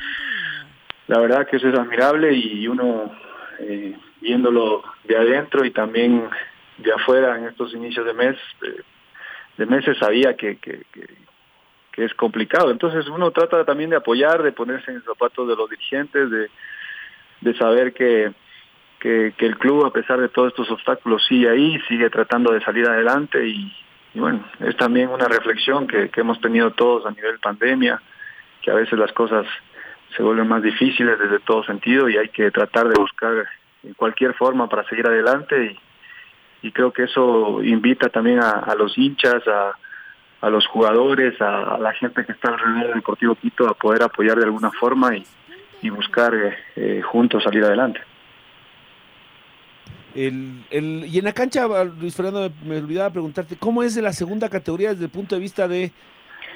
la 1.09 1.19
verdad 1.19 1.47
que 1.47 1.57
eso 1.57 1.69
es 1.69 1.79
admirable 1.79 2.33
y 2.33 2.69
uno 2.69 3.11
eh, 3.59 3.97
viéndolo 4.21 4.85
de 5.05 5.17
adentro 5.17 5.65
y 5.65 5.73
también 5.73 6.29
de 6.79 6.93
afuera 6.93 7.37
en 7.37 7.47
estos 7.47 7.75
inicios 7.75 8.07
de 8.07 8.15
mes 8.15 8.37
de, 9.59 9.67
meses 9.67 9.99
sabía 9.99 10.35
que, 10.37 10.57
que, 10.57 10.83
que, 10.93 12.05
es 12.05 12.15
complicado 12.15 12.71
entonces 12.71 13.07
uno 13.09 13.31
trata 13.31 13.63
también 13.67 13.91
de 13.91 13.97
apoyar 13.97 14.43
de 14.43 14.53
ponerse 14.53 14.91
en 14.91 14.97
el 14.97 15.03
zapatos 15.03 15.47
de 15.47 15.55
los 15.55 15.69
dirigentes 15.69 16.31
de, 16.31 16.49
de 17.43 17.55
saber 17.59 17.93
que, 17.93 18.33
que, 19.01 19.35
el 19.39 19.59
club 19.59 19.85
a 19.87 19.93
pesar 19.93 20.21
de 20.21 20.29
todos 20.29 20.49
estos 20.49 20.71
obstáculos 20.71 21.25
sigue 21.27 21.49
ahí 21.49 21.81
sigue 21.89 22.11
tratando 22.11 22.53
de 22.53 22.61
salir 22.61 22.87
adelante 22.87 23.47
y, 23.47 23.73
bueno 24.15 24.45
es 24.61 24.77
también 24.77 25.09
una 25.09 25.27
reflexión 25.27 25.87
que, 25.87 26.11
hemos 26.17 26.41
tenido 26.41 26.71
todos 26.73 27.07
a 27.07 27.11
nivel 27.11 27.39
pandemia 27.39 28.01
que 28.63 28.71
a 28.71 28.75
veces 28.75 28.99
las 28.99 29.13
cosas 29.13 29.47
se 30.17 30.23
vuelven 30.23 30.49
más 30.49 30.63
difíciles 30.63 31.19
desde 31.19 31.41
todo 31.41 31.65
sentido 31.65 32.09
y 32.09 32.17
hay 32.17 32.29
que 32.29 32.51
tratar 32.51 32.89
de 32.89 33.01
buscar 33.01 33.47
cualquier 33.97 34.35
forma 34.35 34.69
para 34.69 34.85
seguir 34.85 35.07
adelante 35.07 35.77
y, 36.63 36.73
creo 36.73 36.93
que 36.93 37.05
eso 37.05 37.63
invita 37.63 38.11
también 38.11 38.39
a, 38.39 38.75
los 38.75 38.99
hinchas, 38.99 39.43
a, 39.49 40.51
los 40.51 40.67
jugadores, 40.67 41.41
a, 41.41 41.79
la 41.79 41.95
gente 41.95 42.27
que 42.27 42.33
está 42.33 42.51
alrededor 42.51 42.89
del 42.89 42.95
Deportivo 42.97 43.35
Quito 43.35 43.67
a 43.67 43.73
poder 43.73 44.03
apoyar 44.03 44.37
de 44.37 44.45
alguna 44.45 44.71
forma 44.73 45.17
y, 45.17 45.25
y 45.83 45.91
buscar 45.91 46.35
eh, 46.35 46.59
eh, 46.77 47.03
juntos 47.03 47.43
salir 47.43 47.65
adelante. 47.65 48.01
El, 50.15 50.65
el, 50.71 51.07
y 51.07 51.19
en 51.19 51.25
la 51.25 51.33
cancha, 51.33 51.67
Luis 51.85 52.15
Fernando, 52.15 52.53
me, 52.65 52.79
olvidaba 52.79 53.11
preguntarte, 53.11 53.57
¿cómo 53.57 53.83
es 53.83 53.95
de 53.95 54.03
la 54.03 54.13
segunda 54.13 54.49
categoría 54.49 54.91
desde 54.91 55.05
el 55.05 55.11
punto 55.11 55.35
de 55.35 55.41
vista 55.41 55.69
de... 55.69 55.93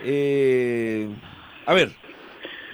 Eh, 0.03 1.09
a 1.67 1.73
ver, 1.73 1.93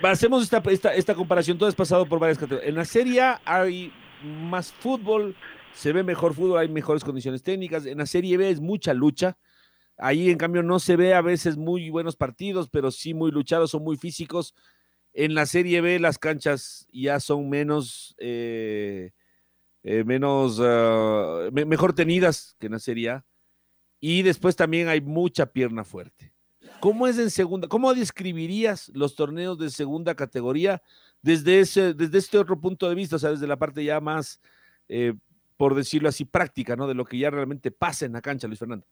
hacemos 0.03 0.43
esta, 0.43 0.63
esta, 0.71 0.95
esta 0.95 1.15
comparación, 1.15 1.59
todo 1.59 1.69
es 1.69 1.75
pasado 1.75 2.07
por 2.07 2.19
varias 2.19 2.39
categorías. 2.39 2.69
En 2.69 2.77
la 2.77 2.85
Serie 2.85 3.21
A 3.21 3.41
hay 3.45 3.93
más 4.23 4.73
fútbol, 4.73 5.37
se 5.75 5.93
ve 5.93 6.03
mejor 6.03 6.35
fútbol, 6.35 6.59
hay 6.59 6.69
mejores 6.69 7.05
condiciones 7.05 7.43
técnicas. 7.43 7.87
En 7.87 7.99
la 7.99 8.07
Serie 8.07 8.37
B 8.37 8.51
es 8.51 8.61
mucha 8.61 8.95
lucha. 8.95 9.37
Ahí, 9.97 10.31
en 10.31 10.39
cambio, 10.39 10.63
no 10.63 10.79
se 10.79 10.97
ve 10.97 11.15
a 11.15 11.21
veces 11.21 11.57
muy 11.57 11.91
buenos 11.91 12.17
partidos, 12.17 12.69
pero 12.71 12.91
sí 12.91 13.13
muy 13.13 13.31
luchados, 13.31 13.71
son 13.71 13.85
muy 13.85 13.97
físicos. 13.97 14.55
En 15.13 15.35
la 15.35 15.45
Serie 15.47 15.81
B 15.81 15.99
las 15.99 16.19
canchas 16.19 16.87
ya 16.93 17.21
son 17.21 17.49
menos, 17.51 18.15
eh, 18.19 19.11
eh, 19.83 20.05
menos, 20.05 20.61
ah, 20.63 21.49
mejor 21.53 21.93
tenidas 21.93 22.57
que 22.59 22.67
en 22.67 22.75
la. 22.75 23.25
Y 24.01 24.23
después 24.23 24.57
también 24.57 24.89
hay 24.89 25.01
mucha 25.01 25.47
pierna 25.47 25.85
fuerte. 25.85 26.33
¿Cómo 26.81 27.07
es 27.07 27.19
en 27.19 27.31
segunda? 27.31 27.69
¿Cómo 27.69 27.93
describirías 27.93 28.91
los 28.95 29.15
torneos 29.15 29.59
de 29.59 29.69
segunda 29.69 30.15
categoría 30.15 30.81
desde 31.21 31.61
ese, 31.61 31.93
desde 31.93 32.19
este 32.19 32.39
otro 32.39 32.59
punto 32.59 32.89
de 32.89 32.95
vista? 32.95 33.17
O 33.17 33.19
sea, 33.19 33.31
desde 33.31 33.47
la 33.47 33.59
parte 33.59 33.85
ya 33.85 34.01
más, 34.01 34.41
eh, 34.89 35.15
por 35.59 35.75
decirlo 35.75 36.09
así, 36.09 36.25
práctica, 36.25 36.77
¿no? 36.77 36.87
De 36.87 36.95
lo 36.95 37.05
que 37.05 37.19
ya 37.19 37.31
realmente 37.31 37.71
pasa 37.71 38.07
en 38.07 38.13
la 38.13 38.23
cancha, 38.23 38.47
Luis 38.47 38.59
Fernando. 38.59 38.87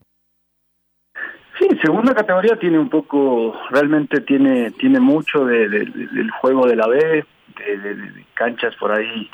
Sí, 1.58 1.66
segunda 1.82 2.14
categoría 2.14 2.58
tiene 2.58 2.78
un 2.78 2.90
poco, 2.90 3.54
realmente 3.70 4.20
tiene, 4.20 4.70
tiene 4.72 5.00
mucho 5.00 5.44
de, 5.46 5.68
del 5.68 6.30
juego 6.40 6.66
de 6.66 6.76
la 6.76 6.86
B, 6.86 7.24
de, 7.56 8.24
canchas 8.34 8.76
por 8.76 8.92
ahí 8.92 9.28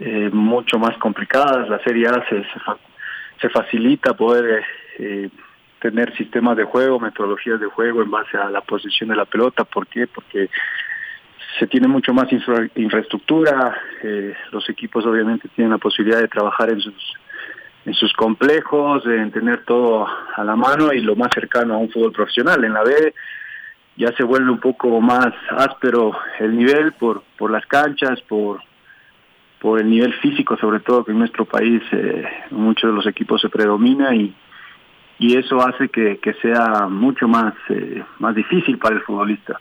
eh, 0.00 0.30
mucho 0.32 0.78
más 0.78 0.96
complicadas. 0.98 1.68
La 1.68 1.82
Serie 1.82 2.08
A 2.08 2.24
se, 2.28 2.44
se, 3.40 3.48
facilita 3.48 4.14
poder 4.14 4.62
eh, 4.98 5.30
tener 5.80 6.14
sistemas 6.16 6.56
de 6.56 6.64
juego, 6.64 7.00
metodologías 7.00 7.60
de 7.60 7.66
juego 7.66 8.02
en 8.02 8.10
base 8.10 8.36
a 8.36 8.50
la 8.50 8.60
posición 8.60 9.08
de 9.08 9.16
la 9.16 9.24
pelota. 9.24 9.64
¿Por 9.64 9.86
qué? 9.86 10.06
Porque 10.06 10.50
se 11.58 11.66
tiene 11.66 11.88
mucho 11.88 12.12
más 12.12 12.28
infraestructura, 12.74 13.74
eh, 14.02 14.34
los 14.52 14.68
equipos 14.68 15.06
obviamente 15.06 15.48
tienen 15.48 15.72
la 15.72 15.78
posibilidad 15.78 16.20
de 16.20 16.28
trabajar 16.28 16.70
en 16.70 16.80
sus 16.80 17.14
en 17.86 17.94
sus 17.94 18.12
complejos, 18.14 19.06
en 19.06 19.30
tener 19.30 19.64
todo 19.64 20.08
a 20.08 20.42
la 20.42 20.56
mano 20.56 20.92
y 20.92 21.00
lo 21.00 21.14
más 21.14 21.28
cercano 21.32 21.74
a 21.74 21.78
un 21.78 21.88
fútbol 21.88 22.10
profesional. 22.10 22.64
En 22.64 22.72
la 22.72 22.82
B 22.82 23.14
ya 23.96 24.10
se 24.16 24.24
vuelve 24.24 24.50
un 24.50 24.58
poco 24.58 25.00
más 25.00 25.32
áspero 25.50 26.10
el 26.40 26.56
nivel 26.58 26.92
por 26.94 27.22
por 27.38 27.50
las 27.50 27.64
canchas, 27.66 28.20
por 28.22 28.60
por 29.66 29.80
el 29.80 29.90
nivel 29.90 30.14
físico 30.20 30.56
sobre 30.58 30.78
todo 30.78 31.04
que 31.04 31.10
en 31.10 31.18
nuestro 31.18 31.44
país 31.44 31.82
eh, 31.90 32.24
muchos 32.52 32.88
de 32.88 32.94
los 32.94 33.04
equipos 33.04 33.40
se 33.40 33.48
predomina 33.48 34.14
y 34.14 34.32
y 35.18 35.36
eso 35.36 35.60
hace 35.60 35.88
que, 35.88 36.18
que 36.18 36.34
sea 36.34 36.86
mucho 36.88 37.26
más 37.26 37.52
eh, 37.70 38.04
más 38.20 38.36
difícil 38.36 38.78
para 38.78 38.94
el 38.94 39.02
futbolista. 39.02 39.60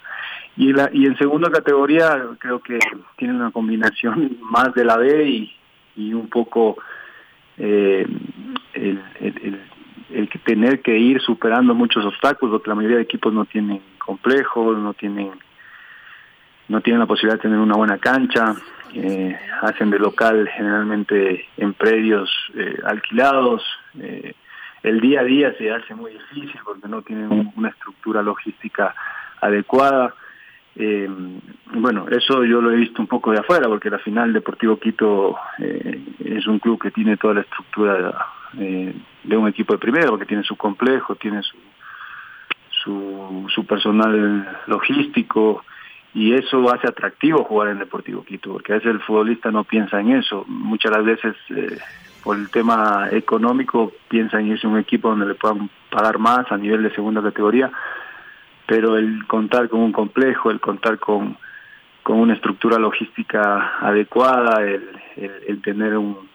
Y 0.58 0.74
la 0.74 0.92
y 0.94 1.08
en 1.08 1.18
segunda 1.18 1.50
categoría 1.50 2.22
creo 2.38 2.60
que 2.60 2.78
tiene 3.18 3.34
una 3.34 3.50
combinación 3.50 4.38
más 4.42 4.76
de 4.76 4.86
la 4.86 4.98
B 4.98 5.28
y, 5.28 5.56
y 5.96 6.14
un 6.14 6.30
poco 6.30 6.78
eh, 7.58 8.06
el, 8.74 9.02
el, 9.22 9.60
el, 10.12 10.30
que 10.30 10.38
tener 10.38 10.84
que 10.84 10.96
ir 10.96 11.20
superando 11.20 11.74
muchos 11.74 12.06
obstáculos 12.06 12.54
porque 12.54 12.70
la 12.70 12.76
mayoría 12.76 12.98
de 12.98 13.04
equipos 13.10 13.34
no 13.34 13.46
tienen 13.46 13.82
complejos 13.98 14.78
no 14.78 14.94
tienen 14.94 15.32
no 16.68 16.82
tienen 16.82 17.00
la 17.00 17.08
posibilidad 17.08 17.40
de 17.40 17.48
tener 17.50 17.58
una 17.58 17.76
buena 17.76 17.98
cancha 17.98 18.56
eh, 18.94 19.38
hacen 19.62 19.90
de 19.90 20.00
local 20.00 20.48
generalmente 20.56 21.46
en 21.58 21.74
predios 21.74 22.30
eh, 22.56 22.78
alquilados 22.86 23.64
eh, 24.00 24.34
el 24.84 25.02
día 25.02 25.22
a 25.22 25.24
día 25.24 25.54
se 25.58 25.72
hace 25.72 25.96
muy 25.96 26.14
difícil 26.14 26.60
porque 26.64 26.88
no 26.88 27.02
tienen 27.02 27.52
una 27.56 27.70
estructura 27.70 28.22
logística 28.22 28.94
adecuada. 29.42 30.14
Bueno, 31.74 32.06
eso 32.10 32.44
yo 32.44 32.62
lo 32.62 32.70
he 32.70 32.76
visto 32.76 33.02
un 33.02 33.08
poco 33.08 33.32
de 33.32 33.40
afuera, 33.40 33.68
porque 33.68 33.90
la 33.90 33.98
final 33.98 34.32
Deportivo 34.32 34.78
Quito 34.78 35.36
es 35.58 36.46
un 36.46 36.60
club 36.60 36.80
que 36.80 36.92
tiene 36.92 37.18
toda 37.18 37.34
la 37.34 37.42
estructura 37.42 38.28
de 38.54 39.38
un 39.38 39.48
equipo 39.48 39.74
de 39.74 39.80
primero, 39.80 40.10
porque 40.10 40.28
tiene 40.28 40.44
su 40.44 40.56
complejo, 40.56 41.16
tiene 41.16 41.42
su, 41.42 41.58
su, 42.70 43.48
su 43.50 43.66
personal 43.66 44.60
logístico, 44.68 45.64
y 46.16 46.34
eso 46.34 46.74
hace 46.74 46.88
atractivo 46.88 47.44
jugar 47.44 47.68
en 47.68 47.80
Deportivo 47.80 48.24
Quito, 48.24 48.54
porque 48.54 48.72
a 48.72 48.76
veces 48.76 48.92
el 48.92 49.02
futbolista 49.02 49.52
no 49.52 49.66
piensa 49.66 50.00
en 50.00 50.14
eso. 50.14 50.46
Muchas 50.48 50.94
las 50.94 51.04
veces 51.04 51.36
eh, 51.50 51.78
por 52.24 52.38
el 52.38 52.50
tema 52.50 53.10
económico 53.12 53.92
piensa 54.08 54.40
en 54.40 54.48
irse 54.48 54.66
un 54.66 54.80
equipo 54.80 55.10
donde 55.10 55.26
le 55.26 55.36
puedan 55.36 55.70
pagar 55.92 56.18
más 56.18 56.50
a 56.54 56.58
nivel 56.58 56.84
de 56.84 56.96
segunda 56.96 57.22
categoría, 57.22 57.70
pero 58.66 58.98
el 58.98 59.28
contar 59.28 59.68
con 59.68 59.82
un 59.82 59.92
complejo, 59.92 60.52
el 60.52 60.62
contar 60.62 61.00
con, 61.00 61.38
con 62.02 62.18
una 62.18 62.34
estructura 62.34 62.80
logística 62.80 63.78
adecuada, 63.82 64.64
el, 64.64 65.62
tener 65.64 65.98
un, 65.98 66.30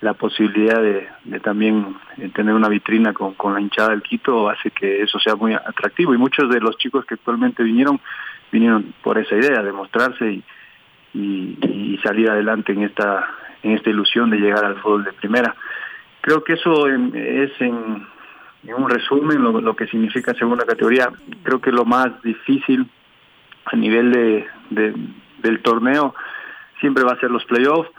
la 0.00 0.14
posibilidad 0.14 0.82
de, 0.82 1.08
también 1.44 1.94
tener 2.34 2.54
una 2.54 2.68
vitrina 2.68 3.12
con, 3.12 3.34
con 3.34 3.54
la 3.54 3.60
hinchada 3.60 3.90
del 3.90 4.02
Quito 4.02 4.50
hace 4.50 4.72
que 4.72 5.00
eso 5.00 5.20
sea 5.20 5.36
muy 5.36 5.54
atractivo 5.54 6.12
y 6.12 6.18
muchos 6.18 6.50
de 6.50 6.58
los 6.58 6.76
chicos 6.76 7.04
que 7.04 7.14
actualmente 7.14 7.62
vinieron 7.62 8.00
vinieron 8.52 8.94
por 9.02 9.18
esa 9.18 9.34
idea 9.34 9.62
de 9.62 9.72
mostrarse 9.72 10.30
y, 10.30 10.44
y, 11.14 11.98
salir 12.02 12.30
adelante 12.30 12.72
en 12.72 12.82
esta 12.82 13.26
en 13.62 13.72
esta 13.72 13.90
ilusión 13.90 14.30
de 14.30 14.38
llegar 14.38 14.64
al 14.64 14.80
fútbol 14.80 15.04
de 15.04 15.12
primera. 15.12 15.54
Creo 16.20 16.42
que 16.42 16.54
eso 16.54 16.88
es 16.88 17.60
en, 17.60 18.06
en 18.66 18.74
un 18.74 18.90
resumen 18.90 19.42
lo, 19.42 19.76
que 19.76 19.86
significa 19.86 20.34
segunda 20.34 20.64
categoría. 20.64 21.10
Creo 21.44 21.60
que 21.60 21.70
lo 21.70 21.84
más 21.84 22.20
difícil 22.22 22.88
a 23.66 23.76
nivel 23.76 24.10
de, 24.10 24.46
de 24.70 24.94
del 25.42 25.60
torneo 25.60 26.14
siempre 26.80 27.04
va 27.04 27.12
a 27.12 27.20
ser 27.20 27.30
los 27.30 27.44
playoffs 27.44 27.90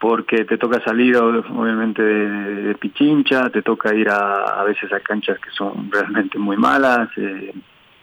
porque 0.00 0.44
te 0.44 0.58
toca 0.58 0.80
salir 0.84 1.16
obviamente 1.16 2.02
de, 2.02 2.74
Pichincha, 2.76 3.50
te 3.50 3.62
toca 3.62 3.94
ir 3.94 4.08
a, 4.08 4.60
a 4.60 4.64
veces 4.64 4.92
a 4.92 5.00
canchas 5.00 5.38
que 5.40 5.50
son 5.50 5.90
realmente 5.90 6.38
muy 6.38 6.56
malas 6.56 7.08
eh, 7.16 7.52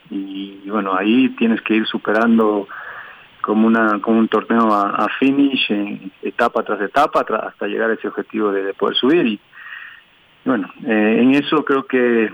y, 0.10 0.62
bueno, 0.68 0.96
ahí 0.96 1.30
tienes 1.30 1.62
que 1.62 1.76
ir 1.76 1.86
superando 1.88 2.68
como 3.42 3.68
una 3.68 4.00
como 4.00 4.20
un 4.20 4.28
torneo 4.28 4.74
a, 4.74 5.08
finish, 5.20 5.72
etapa 6.24 6.64
tras 6.64 6.82
etapa, 6.82 7.22
hasta 7.22 7.68
llegar 7.68 7.92
a 7.92 7.94
ese 7.94 8.08
objetivo 8.08 8.52
de, 8.52 8.74
poder 8.74 8.96
subir 8.96 9.26
y 9.26 9.40
bueno, 10.44 10.72
eh, 10.86 11.18
en 11.22 11.36
eso 11.36 11.64
creo 11.64 11.86
que 11.86 12.32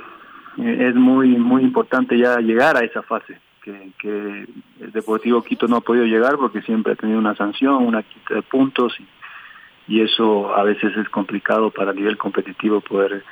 es 0.58 0.96
muy 0.96 1.30
muy 1.38 1.64
importante 1.64 2.18
ya 2.18 2.38
llegar 2.38 2.78
a 2.78 2.86
esa 2.86 3.02
fase 3.04 3.40
que, 3.62 4.48
el 4.80 4.92
Deportivo 4.92 5.44
Quito 5.44 5.68
no 5.68 5.78
ha 5.78 5.82
podido 5.82 6.06
llegar 6.06 6.38
porque 6.38 6.62
siempre 6.62 6.94
ha 6.94 6.96
tenido 6.96 7.20
una 7.20 7.36
sanción, 7.36 7.86
una 7.86 8.04
quita 8.04 8.36
de 8.36 8.42
puntos 8.42 8.94
y, 9.00 9.94
y 9.94 10.02
eso 10.02 10.54
a 10.56 10.64
veces 10.64 10.96
es 10.98 11.10
complicado 11.10 11.70
para 11.70 11.92
a 11.92 11.94
nivel 11.94 12.18
competitivo 12.18 12.82
poder 12.82 13.24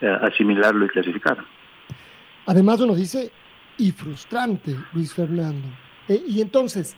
eh, 0.00 0.18
asimilarlo 0.22 0.84
y 0.84 0.88
clasificar. 0.88 1.38
Además 2.46 2.80
uno 2.80 2.94
dice, 2.94 3.30
y 3.78 3.90
frustrante, 3.92 4.76
Luis 4.92 5.12
Fernando. 5.12 5.68
Eh, 6.08 6.22
y 6.26 6.40
entonces, 6.40 6.94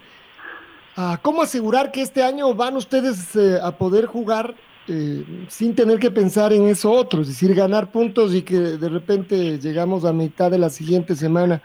ah, 0.96 1.18
¿cómo 1.22 1.42
asegurar 1.42 1.92
que 1.92 2.02
este 2.02 2.22
año 2.22 2.54
van 2.54 2.76
ustedes 2.76 3.34
eh, 3.36 3.58
a 3.62 3.76
poder 3.76 4.06
jugar 4.06 4.54
sin 5.48 5.74
tener 5.74 5.98
que 5.98 6.10
pensar 6.10 6.52
en 6.52 6.68
eso 6.68 6.90
otro? 6.90 7.22
Es 7.22 7.28
decir, 7.28 7.54
ganar 7.54 7.90
puntos 7.90 8.34
y 8.34 8.42
que 8.42 8.58
de 8.58 8.88
repente 8.90 9.58
llegamos 9.58 10.04
a 10.04 10.12
mitad 10.12 10.50
de 10.50 10.58
la 10.58 10.68
siguiente 10.68 11.16
semana 11.16 11.62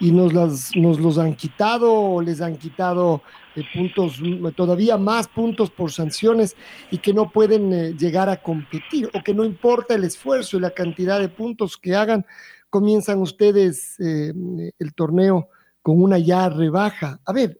y 0.00 0.12
nos, 0.12 0.32
las, 0.32 0.76
nos 0.76 1.00
los 1.00 1.18
han 1.18 1.34
quitado 1.34 1.92
o 1.92 2.22
les 2.22 2.40
han 2.40 2.56
quitado 2.56 3.22
eh, 3.56 3.64
puntos, 3.74 4.20
todavía 4.54 4.96
más 4.96 5.26
puntos 5.26 5.70
por 5.70 5.90
sanciones 5.90 6.56
y 6.90 6.98
que 6.98 7.12
no 7.12 7.30
pueden 7.30 7.72
eh, 7.72 7.94
llegar 7.98 8.28
a 8.28 8.36
competir 8.36 9.10
o 9.12 9.22
que 9.22 9.34
no 9.34 9.44
importa 9.44 9.94
el 9.94 10.04
esfuerzo 10.04 10.56
y 10.56 10.60
la 10.60 10.70
cantidad 10.70 11.18
de 11.18 11.28
puntos 11.28 11.76
que 11.76 11.96
hagan, 11.96 12.24
comienzan 12.70 13.20
ustedes 13.20 13.98
eh, 14.00 14.32
el 14.78 14.94
torneo 14.94 15.48
con 15.82 16.02
una 16.02 16.18
ya 16.18 16.48
rebaja. 16.48 17.18
A 17.24 17.32
ver, 17.32 17.58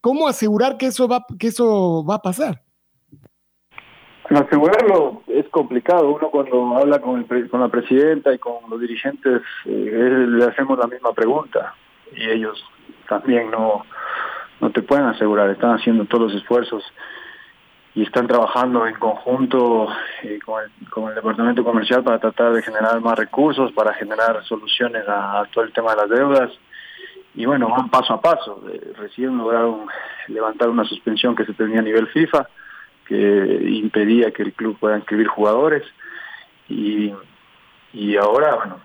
¿cómo 0.00 0.26
asegurar 0.26 0.76
que 0.76 0.86
eso 0.86 1.06
va, 1.06 1.24
que 1.38 1.48
eso 1.48 2.04
va 2.04 2.16
a 2.16 2.22
pasar? 2.22 2.62
Asegurarlo 4.28 5.22
es 5.28 5.48
complicado. 5.50 6.10
Uno 6.10 6.30
cuando 6.30 6.76
habla 6.76 7.00
con, 7.00 7.24
el, 7.30 7.48
con 7.48 7.60
la 7.60 7.68
presidenta 7.68 8.34
y 8.34 8.38
con 8.38 8.68
los 8.68 8.80
dirigentes 8.80 9.42
le 9.64 10.44
hacemos 10.44 10.78
la 10.78 10.88
misma 10.88 11.12
pregunta 11.12 11.74
y 12.16 12.28
ellos 12.28 12.60
también 13.08 13.50
no 13.50 13.84
no 14.60 14.70
te 14.70 14.82
pueden 14.82 15.06
asegurar, 15.06 15.50
están 15.50 15.76
haciendo 15.78 16.04
todos 16.06 16.32
los 16.32 16.42
esfuerzos 16.42 16.82
y 17.96 18.02
están 18.02 18.26
trabajando 18.26 18.86
en 18.86 18.94
conjunto 18.96 19.88
eh, 20.22 20.38
con, 20.44 21.08
el, 21.08 21.14
departamento 21.14 21.64
comercial 21.64 22.04
para 22.04 22.18
tratar 22.18 22.52
de 22.52 22.60
generar 22.62 23.00
más 23.00 23.18
recursos, 23.18 23.72
para 23.72 23.94
generar 23.94 24.44
soluciones 24.44 25.02
a, 25.08 25.46
todo 25.50 25.64
el 25.64 25.72
tema 25.72 25.92
de 25.92 26.02
las 26.02 26.10
deudas. 26.10 26.50
Y 27.34 27.46
bueno, 27.46 27.70
van 27.70 27.88
paso 27.88 28.12
a 28.12 28.20
paso. 28.20 28.62
Eh, 28.70 28.92
recién 28.98 29.38
lograron 29.38 29.86
levantar 30.28 30.68
una 30.68 30.84
suspensión 30.84 31.34
que 31.34 31.46
se 31.46 31.54
tenía 31.54 31.78
a 31.78 31.82
nivel 31.82 32.06
FIFA, 32.08 32.46
que 33.06 33.60
impedía 33.64 34.30
que 34.30 34.42
el 34.42 34.52
club 34.52 34.78
pueda 34.78 34.98
inscribir 34.98 35.28
jugadores. 35.28 35.82
Y, 36.68 37.14
y 37.94 38.16
ahora, 38.18 38.56
bueno, 38.56 38.80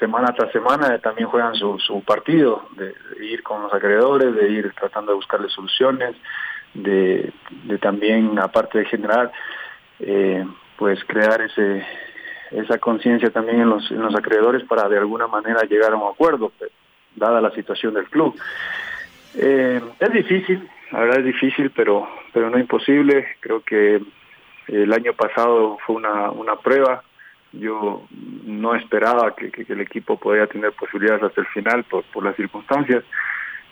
semana 0.00 0.34
tras 0.34 0.50
semana 0.50 0.98
también 0.98 1.28
juegan 1.28 1.54
su, 1.54 1.78
su 1.78 2.02
partido, 2.02 2.66
de, 2.72 2.96
ir 3.24 3.44
con 3.44 3.62
los 3.62 3.72
acreedores, 3.72 4.34
de 4.34 4.50
ir 4.50 4.72
tratando 4.72 5.12
de 5.12 5.16
buscarle 5.16 5.48
soluciones, 5.50 6.16
de, 6.74 7.32
también, 7.80 8.38
aparte 8.38 8.78
de 8.78 8.84
generar, 8.84 9.32
eh, 10.00 10.44
pues 10.76 11.04
crear 11.04 11.40
ese 11.40 11.84
esa 12.50 12.78
conciencia 12.78 13.30
también 13.30 13.62
en 13.62 13.70
los, 13.70 13.90
en 13.90 14.00
los 14.00 14.14
acreedores 14.14 14.62
para 14.64 14.88
de 14.88 14.98
alguna 14.98 15.26
manera 15.26 15.62
llegar 15.62 15.92
a 15.92 15.96
un 15.96 16.12
acuerdo, 16.12 16.52
dada 17.16 17.40
la 17.40 17.50
situación 17.50 17.94
del 17.94 18.04
club. 18.04 18.38
Eh, 19.34 19.80
es 19.98 20.12
difícil, 20.12 20.68
la 20.92 21.00
verdad 21.00 21.18
es 21.18 21.24
difícil, 21.24 21.70
pero, 21.70 22.06
pero 22.32 22.50
no 22.50 22.58
imposible. 22.58 23.26
Creo 23.40 23.62
que 23.62 24.00
el 24.68 24.92
año 24.92 25.14
pasado 25.14 25.78
fue 25.84 25.96
una, 25.96 26.30
una 26.30 26.54
prueba 26.56 27.02
yo 27.58 28.06
no 28.44 28.74
esperaba 28.74 29.34
que, 29.34 29.50
el 29.68 29.80
equipo 29.80 30.18
podía 30.18 30.46
tener 30.46 30.72
posibilidades 30.72 31.22
hasta 31.22 31.40
el 31.40 31.46
final 31.48 31.84
por, 31.84 32.04
por 32.04 32.24
las 32.24 32.36
circunstancias. 32.36 33.04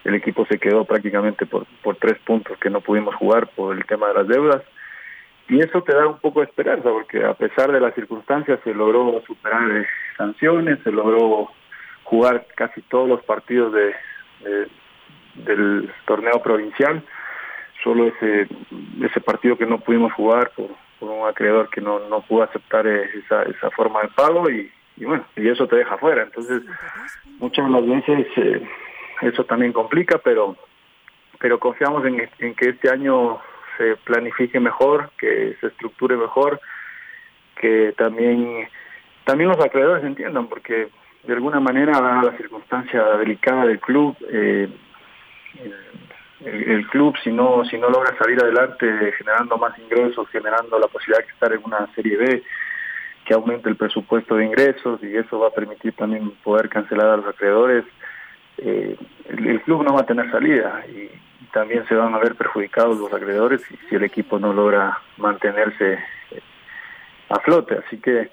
El 0.04 0.14
equipo 0.14 0.44
se 0.46 0.58
quedó 0.58 0.84
prácticamente 0.84 1.46
por, 1.46 1.66
por 1.82 1.96
tres 1.96 2.18
puntos 2.20 2.58
que 2.58 2.70
no 2.70 2.80
pudimos 2.80 3.14
jugar 3.14 3.48
por 3.48 3.76
el 3.76 3.84
tema 3.84 4.08
de 4.08 4.14
las 4.14 4.28
deudas. 4.28 4.62
Y 5.48 5.60
eso 5.60 5.82
te 5.82 5.94
da 5.94 6.06
un 6.06 6.18
poco 6.18 6.40
de 6.40 6.46
esperanza, 6.46 6.88
porque 6.90 7.24
a 7.24 7.34
pesar 7.34 7.70
de 7.72 7.80
las 7.80 7.94
circunstancias 7.94 8.60
se 8.64 8.72
logró 8.74 9.22
superar 9.26 9.70
eh, 9.70 9.86
sanciones, 10.16 10.78
se 10.82 10.92
logró 10.92 11.50
jugar 12.04 12.46
casi 12.56 12.80
todos 12.82 13.08
los 13.08 13.22
partidos 13.24 13.72
de, 13.72 13.94
del 15.34 15.92
torneo 16.06 16.42
provincial. 16.42 17.02
Solo 17.82 18.06
ese, 18.06 18.46
ese 19.02 19.20
partido 19.20 19.58
que 19.58 19.66
no 19.66 19.78
pudimos 19.80 20.12
jugar 20.12 20.50
por, 20.56 20.68
por 21.00 21.10
un 21.10 21.26
acreedor 21.26 21.68
que 21.70 21.80
no, 21.80 21.98
no 22.08 22.20
pudo 22.22 22.44
aceptar 22.44 22.86
eh, 22.86 23.10
esa, 23.24 23.42
esa 23.42 23.70
forma 23.70 24.02
de 24.02 24.08
pago 24.08 24.48
y, 24.48 24.70
bueno, 24.98 25.24
y 25.36 25.48
eso 25.48 25.66
te 25.66 25.76
deja 25.76 25.98
fuera. 25.98 26.22
Entonces, 26.22 26.62
muchas 27.40 27.66
de 27.66 27.72
las 27.72 27.86
veces 27.86 28.26
eh, 28.36 28.68
eso 29.22 29.44
también 29.44 29.72
complica, 29.72 30.18
pero 30.18 30.56
pero 31.38 31.58
confiamos 31.58 32.04
en, 32.06 32.54
que 32.54 32.68
este 32.68 32.88
año 32.88 33.40
se 33.76 33.96
planifique 33.96 34.60
mejor, 34.60 35.10
que 35.18 35.56
se 35.60 35.66
estructure 35.66 36.16
mejor, 36.16 36.60
que 37.56 37.92
también 37.96 38.68
también 39.24 39.50
los 39.50 39.60
acreedores 39.60 40.04
entiendan, 40.04 40.46
porque 40.46 40.88
de 41.24 41.32
alguna 41.32 41.58
manera, 41.58 42.00
dada 42.00 42.22
la 42.22 42.36
circunstancia 42.36 43.02
delicada 43.16 43.66
del 43.66 43.80
club, 43.80 44.16
eh, 44.28 44.68
el, 46.44 46.86
club 46.88 47.16
si 47.22 47.30
no 47.30 47.64
si 47.64 47.78
no 47.78 47.88
logra 47.88 48.16
salir 48.18 48.40
adelante 48.40 49.12
generando 49.18 49.56
más 49.56 49.76
ingresos, 49.78 50.28
generando 50.30 50.78
la 50.78 50.86
posibilidad 50.86 51.24
de 51.24 51.32
estar 51.32 51.52
en 51.52 51.60
una 51.64 51.92
Serie 51.94 52.16
B, 52.16 52.42
que 53.24 53.34
aumente 53.34 53.68
el 53.68 53.76
presupuesto 53.76 54.36
de 54.36 54.46
ingresos 54.46 55.02
y 55.02 55.16
eso 55.16 55.40
va 55.40 55.48
a 55.48 55.52
permitir 55.52 55.92
también 55.94 56.30
poder 56.42 56.68
cancelar 56.68 57.08
a 57.08 57.16
los 57.16 57.26
acreedores, 57.26 57.84
eh, 58.58 58.96
el, 59.28 59.60
club 59.62 59.84
no 59.84 59.94
va 59.94 60.00
a 60.02 60.06
tener 60.06 60.30
salida 60.30 60.84
y, 60.88 61.10
también 61.52 61.86
se 61.86 61.94
van 61.94 62.14
a 62.14 62.18
ver 62.18 62.34
perjudicados 62.34 62.96
los 62.96 63.12
acreedores 63.12 63.60
si, 63.60 63.76
si 63.88 63.96
el 63.96 64.04
equipo 64.04 64.38
no 64.38 64.54
logra 64.54 64.98
mantenerse 65.18 65.98
eh, 66.30 66.40
a 67.28 67.40
flote. 67.40 67.76
Así 67.86 67.98
que 67.98 68.30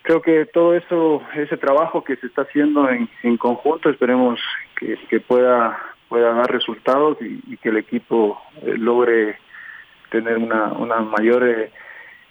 creo 0.00 0.22
que 0.22 0.46
todo 0.46 0.74
eso, 0.74 1.22
ese 1.34 1.58
trabajo 1.58 2.02
que 2.02 2.16
se 2.16 2.26
está 2.26 2.42
haciendo 2.42 2.88
en, 2.88 3.36
conjunto, 3.36 3.90
esperemos 3.90 4.40
que, 4.76 4.96
que 5.10 5.20
pueda 5.20 5.78
pueda 6.08 6.32
dar 6.32 6.50
resultados 6.50 7.18
y, 7.20 7.56
que 7.58 7.68
el 7.68 7.76
equipo 7.76 8.40
eh, 8.62 8.74
logre 8.76 9.36
tener 10.10 10.38
una, 10.38 10.72
una 10.72 11.00
mayor 11.00 11.46
eh, 11.46 11.70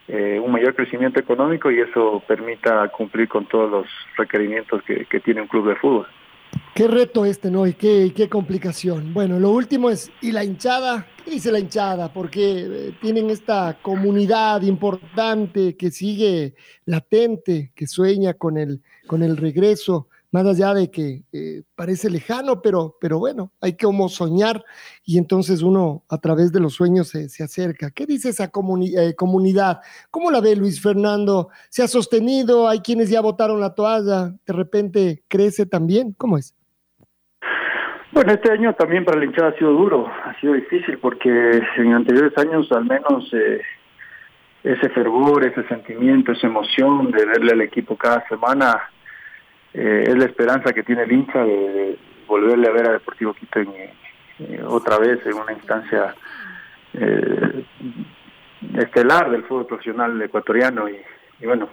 eh, 0.08 0.40
un 0.42 0.52
mayor 0.52 0.74
crecimiento 0.74 1.20
económico 1.20 1.70
y 1.70 1.82
eso 1.82 2.24
permita 2.26 2.88
cumplir 2.90 3.28
con 3.28 3.46
todos 3.46 3.70
los 3.70 3.88
requerimientos 4.16 4.82
que, 4.84 5.20
tiene 5.20 5.42
un 5.42 5.48
club 5.48 5.68
de 5.68 5.76
fútbol. 5.76 6.08
Qué 6.78 6.88
reto 6.88 7.26
este, 7.26 7.50
¿no? 7.50 7.66
Y 7.66 7.74
qué, 7.74 8.14
qué 8.16 8.30
complicación. 8.30 9.12
Bueno, 9.12 9.40
lo 9.40 9.50
último 9.50 9.90
es, 9.90 10.12
¿y 10.22 10.32
la 10.32 10.44
hinchada? 10.44 11.08
¿Qué 11.26 11.32
dice 11.32 11.52
la 11.52 11.58
hinchada? 11.58 12.14
Porque 12.14 12.94
tienen 13.02 13.32
esta 13.32 13.80
comunidad 13.82 14.62
importante 14.62 15.76
que 15.76 15.90
sigue 15.90 16.54
latente, 16.86 17.72
que 17.74 17.88
sueña 17.88 18.36
con 18.36 18.60
el, 18.60 18.84
con 19.08 19.24
el 19.24 19.38
regreso 19.38 20.08
más 20.30 20.46
allá 20.46 20.76
de 20.76 20.92
que 20.92 21.24
eh, 21.32 21.64
parece 21.74 22.12
lejano, 22.12 22.62
pero, 22.62 22.96
pero 23.02 23.18
bueno, 23.18 23.54
hay 23.60 23.74
que 23.74 23.86
como 23.86 24.08
soñar 24.08 24.64
y 25.04 25.18
entonces 25.18 25.64
uno 25.64 26.04
a 26.10 26.20
través 26.20 26.52
de 26.52 26.60
los 26.60 26.74
sueños 26.76 27.08
se, 27.08 27.28
se 27.30 27.44
acerca. 27.44 27.90
¿Qué 27.90 28.06
dice 28.06 28.30
esa 28.30 28.52
eh, 28.52 29.16
comunidad? 29.16 29.80
¿Cómo 30.12 30.30
la 30.30 30.42
ve 30.42 30.56
Luis 30.56 30.80
Fernando? 30.80 31.50
¿Se 31.72 31.82
ha 31.82 31.88
sostenido? 31.88 32.68
¿Hay 32.68 32.82
quienes 32.82 33.10
ya 33.10 33.22
votaron 33.22 33.60
la 33.60 33.74
toalla? 33.74 34.36
¿De 34.46 34.54
repente 34.54 35.24
crece 35.28 35.66
también? 35.66 36.14
¿Cómo 36.14 36.38
es? 36.38 36.54
Bueno, 38.18 38.34
este 38.34 38.52
año 38.52 38.74
también 38.74 39.06
para 39.06 39.20
la 39.20 39.26
hinchada 39.26 39.50
ha 39.50 39.60
sido 39.60 39.74
duro, 39.74 40.12
ha 40.26 40.34
sido 40.40 40.54
difícil 40.54 40.98
porque 40.98 41.62
en 41.78 41.94
anteriores 41.94 42.36
años 42.40 42.68
al 42.72 42.86
menos 42.86 43.32
eh, 43.32 43.62
ese 44.64 44.90
fervor, 44.90 45.46
ese 45.46 45.64
sentimiento, 45.68 46.32
esa 46.32 46.48
emoción 46.48 47.12
de 47.12 47.24
verle 47.28 47.52
al 47.52 47.62
equipo 47.62 47.96
cada 47.96 48.28
semana 48.28 48.90
eh, 49.72 50.06
es 50.08 50.18
la 50.18 50.26
esperanza 50.26 50.74
que 50.74 50.82
tiene 50.82 51.04
el 51.04 51.12
hincha 51.12 51.44
de, 51.44 51.96
volverle 52.26 52.68
a 52.68 52.72
ver 52.72 52.90
a 52.90 52.94
Deportivo 52.94 53.36
Quito 53.36 53.60
en, 53.60 53.70
eh, 53.70 54.64
otra 54.66 54.98
vez 54.98 55.24
en 55.24 55.36
una 55.36 55.54
instancia 55.54 56.16
eh, 56.96 57.66
estelar 58.80 59.30
del 59.30 59.44
fútbol 59.44 59.68
profesional 59.68 60.20
ecuatoriano. 60.20 60.90
Y, 60.90 61.46
bueno, 61.46 61.70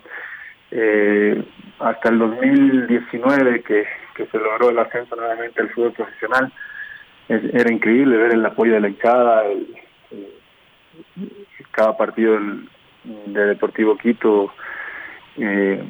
eh, 0.71 1.43
hasta 1.79 2.09
el 2.09 2.19
2019 2.19 3.63
que, 3.63 3.87
se 4.17 4.39
logró 4.39 4.71
el 4.71 4.79
ascenso 4.79 5.17
nuevamente 5.17 5.61
al 5.61 5.71
fútbol 5.71 5.93
profesional. 5.93 6.53
era 7.29 7.73
increíble 7.73 8.17
ver 8.17 8.35
el 8.35 8.47
apoyo 8.47 8.75
de 8.75 8.81
la 8.81 8.89
hinchada, 8.89 9.43
cada 11.73 11.97
partido 11.97 12.39
de 13.05 13.47
Deportivo 13.47 13.97
Quito, 13.97 14.53
eh, 15.37 15.83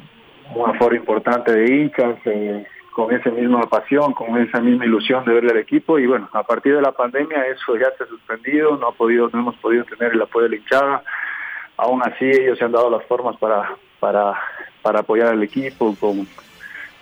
un 0.53 0.69
aforo 0.69 0.95
importante 0.95 1.51
de 1.51 1.75
hinchas, 1.75 2.17
eh, 2.25 2.65
con 2.91 3.13
esa 3.13 3.29
misma 3.29 3.61
pasión, 3.63 4.13
con 4.13 4.37
esa 4.37 4.61
misma 4.61 4.85
ilusión 4.85 5.25
de 5.25 5.33
verle 5.33 5.51
al 5.51 5.57
equipo 5.57 5.99
y 5.99 6.07
bueno, 6.07 6.29
a 6.31 6.43
partir 6.43 6.75
de 6.75 6.81
la 6.81 6.93
pandemia 6.93 7.45
eso 7.47 7.75
ya 7.75 7.91
se 7.97 8.05
ha 8.05 8.07
suspendido, 8.07 8.77
no 8.77 8.87
ha 8.87 8.91
podido, 8.93 9.29
no 9.33 9.39
hemos 9.39 9.55
podido 9.57 9.83
tener 9.83 10.13
el 10.13 10.21
apoyo 10.21 10.43
de 10.43 10.49
la 10.51 10.55
hinchada, 10.55 11.03
aún 11.77 12.01
así 12.03 12.25
ellos 12.25 12.57
se 12.57 12.63
han 12.63 12.71
dado 12.71 12.89
las 12.89 13.05
formas 13.05 13.35
para, 13.37 13.75
para, 14.05 14.39
para 14.83 14.99
apoyar 14.99 15.29
al 15.29 15.41
equipo 15.41 15.95
con, 15.99 16.27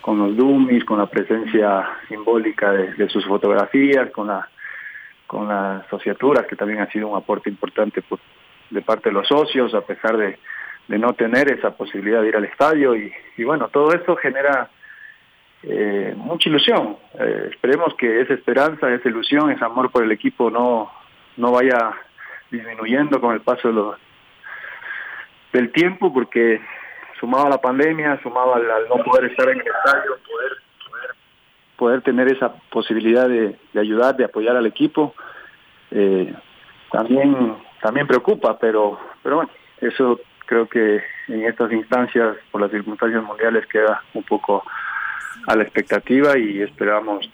con 0.00 0.18
los 0.18 0.34
dummies, 0.34 0.86
con 0.86 0.96
la 0.96 1.04
presencia 1.04 1.86
simbólica 2.08 2.72
de, 2.72 3.08
sus 3.10 3.26
fotografías, 3.26 4.10
con 4.10 4.28
la 4.28 4.48
con 5.26 5.48
las 5.48 5.86
sociaturas, 5.88 6.46
que 6.46 6.56
también 6.56 6.80
ha 6.80 6.90
sido 6.90 7.08
un 7.08 7.16
aporte 7.16 7.50
importante 7.50 8.00
por, 8.00 8.20
de 8.70 8.80
parte 8.80 9.10
de 9.10 9.14
los 9.14 9.28
socios, 9.28 9.74
a 9.74 9.82
pesar 9.82 10.16
de, 10.16 10.38
de 10.88 10.98
no 10.98 11.12
tener 11.12 11.52
esa 11.52 11.76
posibilidad 11.76 12.22
de 12.22 12.28
ir 12.28 12.36
al 12.36 12.46
estadio. 12.46 12.96
Y, 12.96 13.12
bueno, 13.44 13.68
todo 13.68 13.92
esto 13.92 14.16
genera 14.16 14.70
eh, 15.62 16.14
mucha 16.16 16.48
ilusión. 16.48 16.96
Eh, 17.18 17.48
esperemos 17.50 17.94
que 17.96 18.22
esa 18.22 18.32
esperanza, 18.32 18.90
esa 18.94 19.08
ilusión, 19.10 19.50
ese 19.50 19.64
amor 19.64 19.90
por 19.90 20.04
el 20.04 20.12
equipo 20.12 20.50
no, 20.50 20.90
no 21.36 21.52
vaya 21.52 21.96
disminuyendo 22.50 23.20
con 23.20 23.34
el 23.34 23.42
paso 23.42 23.70
de 23.70 24.04
del 25.54 25.70
tiempo, 25.70 26.12
porque 26.12 26.60
sumado 27.18 27.46
a 27.46 27.50
la 27.50 27.58
pandemia, 27.58 28.20
sumado 28.22 28.54
al, 28.54 28.64
no 28.88 29.02
poder 29.04 29.30
estar 29.30 29.48
en 29.48 29.60
el 29.60 29.66
estadio, 29.66 30.18
poder, 31.76 32.02
tener 32.02 32.28
esa 32.28 32.52
posibilidad 32.70 33.28
de, 33.28 33.56
ayudar, 33.74 34.16
de 34.16 34.24
apoyar 34.24 34.56
al 34.56 34.66
equipo, 34.66 35.14
eh, 35.90 36.32
también, 36.90 37.56
también 37.82 38.06
preocupa, 38.06 38.58
pero, 38.58 38.98
pero 39.22 39.36
bueno, 39.36 39.50
eso 39.80 40.20
creo 40.46 40.68
que 40.68 41.02
en 41.28 41.44
estas 41.44 41.72
instancias, 41.72 42.36
por 42.50 42.60
las 42.60 42.70
circunstancias 42.70 43.22
mundiales, 43.22 43.66
queda 43.66 44.02
un 44.14 44.22
poco 44.22 44.62
a 45.46 45.56
la 45.56 45.64
expectativa 45.64 46.38
y 46.38 46.62
esperamos 46.62 47.28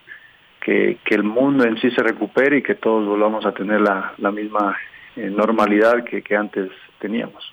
que, 0.60 0.98
el 1.06 1.22
mundo 1.22 1.64
en 1.64 1.78
sí 1.80 1.90
se 1.90 2.02
recupere 2.02 2.58
y 2.58 2.62
que 2.62 2.76
todos 2.76 3.06
volvamos 3.06 3.44
a 3.44 3.52
tener 3.52 3.80
la, 3.80 4.14
la 4.18 4.30
misma 4.30 4.76
eh, 5.16 5.28
normalidad 5.28 6.04
que 6.04 6.36
antes 6.36 6.70
teníamos. 6.98 7.52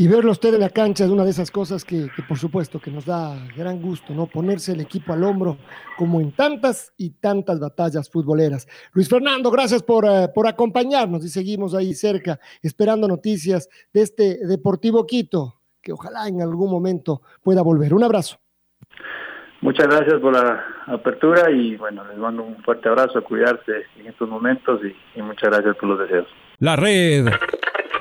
Y 0.00 0.06
verlo 0.06 0.30
usted 0.30 0.54
en 0.54 0.60
la 0.60 0.70
cancha 0.70 1.04
es 1.04 1.10
una 1.10 1.24
de 1.24 1.30
esas 1.30 1.50
cosas 1.50 1.84
que, 1.84 2.08
que, 2.14 2.22
por 2.22 2.38
supuesto 2.38 2.78
que 2.78 2.88
nos 2.88 3.04
da 3.04 3.34
gran 3.56 3.82
gusto, 3.82 4.14
¿no? 4.14 4.26
Ponerse 4.26 4.70
el 4.70 4.80
equipo 4.80 5.12
al 5.12 5.24
hombro 5.24 5.56
como 5.96 6.20
en 6.20 6.30
tantas 6.30 6.94
y 6.96 7.18
tantas 7.18 7.58
batallas 7.58 8.08
futboleras. 8.08 8.68
Luis 8.92 9.08
Fernando, 9.08 9.50
gracias 9.50 9.82
por, 9.82 10.04
uh, 10.04 10.32
por 10.32 10.46
acompañarnos 10.46 11.24
y 11.24 11.28
seguimos 11.28 11.74
ahí 11.74 11.94
cerca 11.94 12.38
esperando 12.62 13.08
noticias 13.08 13.68
de 13.92 14.02
este 14.02 14.46
Deportivo 14.46 15.04
Quito, 15.04 15.62
que 15.82 15.90
ojalá 15.90 16.28
en 16.28 16.42
algún 16.42 16.70
momento 16.70 17.22
pueda 17.42 17.62
volver. 17.62 17.92
Un 17.92 18.04
abrazo. 18.04 18.38
Muchas 19.62 19.88
gracias 19.88 20.20
por 20.20 20.32
la 20.32 20.64
apertura 20.86 21.50
y 21.50 21.74
bueno, 21.74 22.04
les 22.04 22.18
mando 22.18 22.44
un 22.44 22.62
fuerte 22.62 22.88
abrazo, 22.88 23.18
a 23.18 23.22
cuidarse 23.22 23.86
en 23.98 24.06
estos 24.06 24.28
momentos 24.28 24.80
y, 24.84 25.18
y 25.18 25.22
muchas 25.22 25.50
gracias 25.50 25.74
por 25.74 25.88
los 25.88 25.98
deseos. 25.98 26.28
La 26.60 26.76
red 26.76 27.26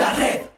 La 0.00 0.14
red. 0.14 0.49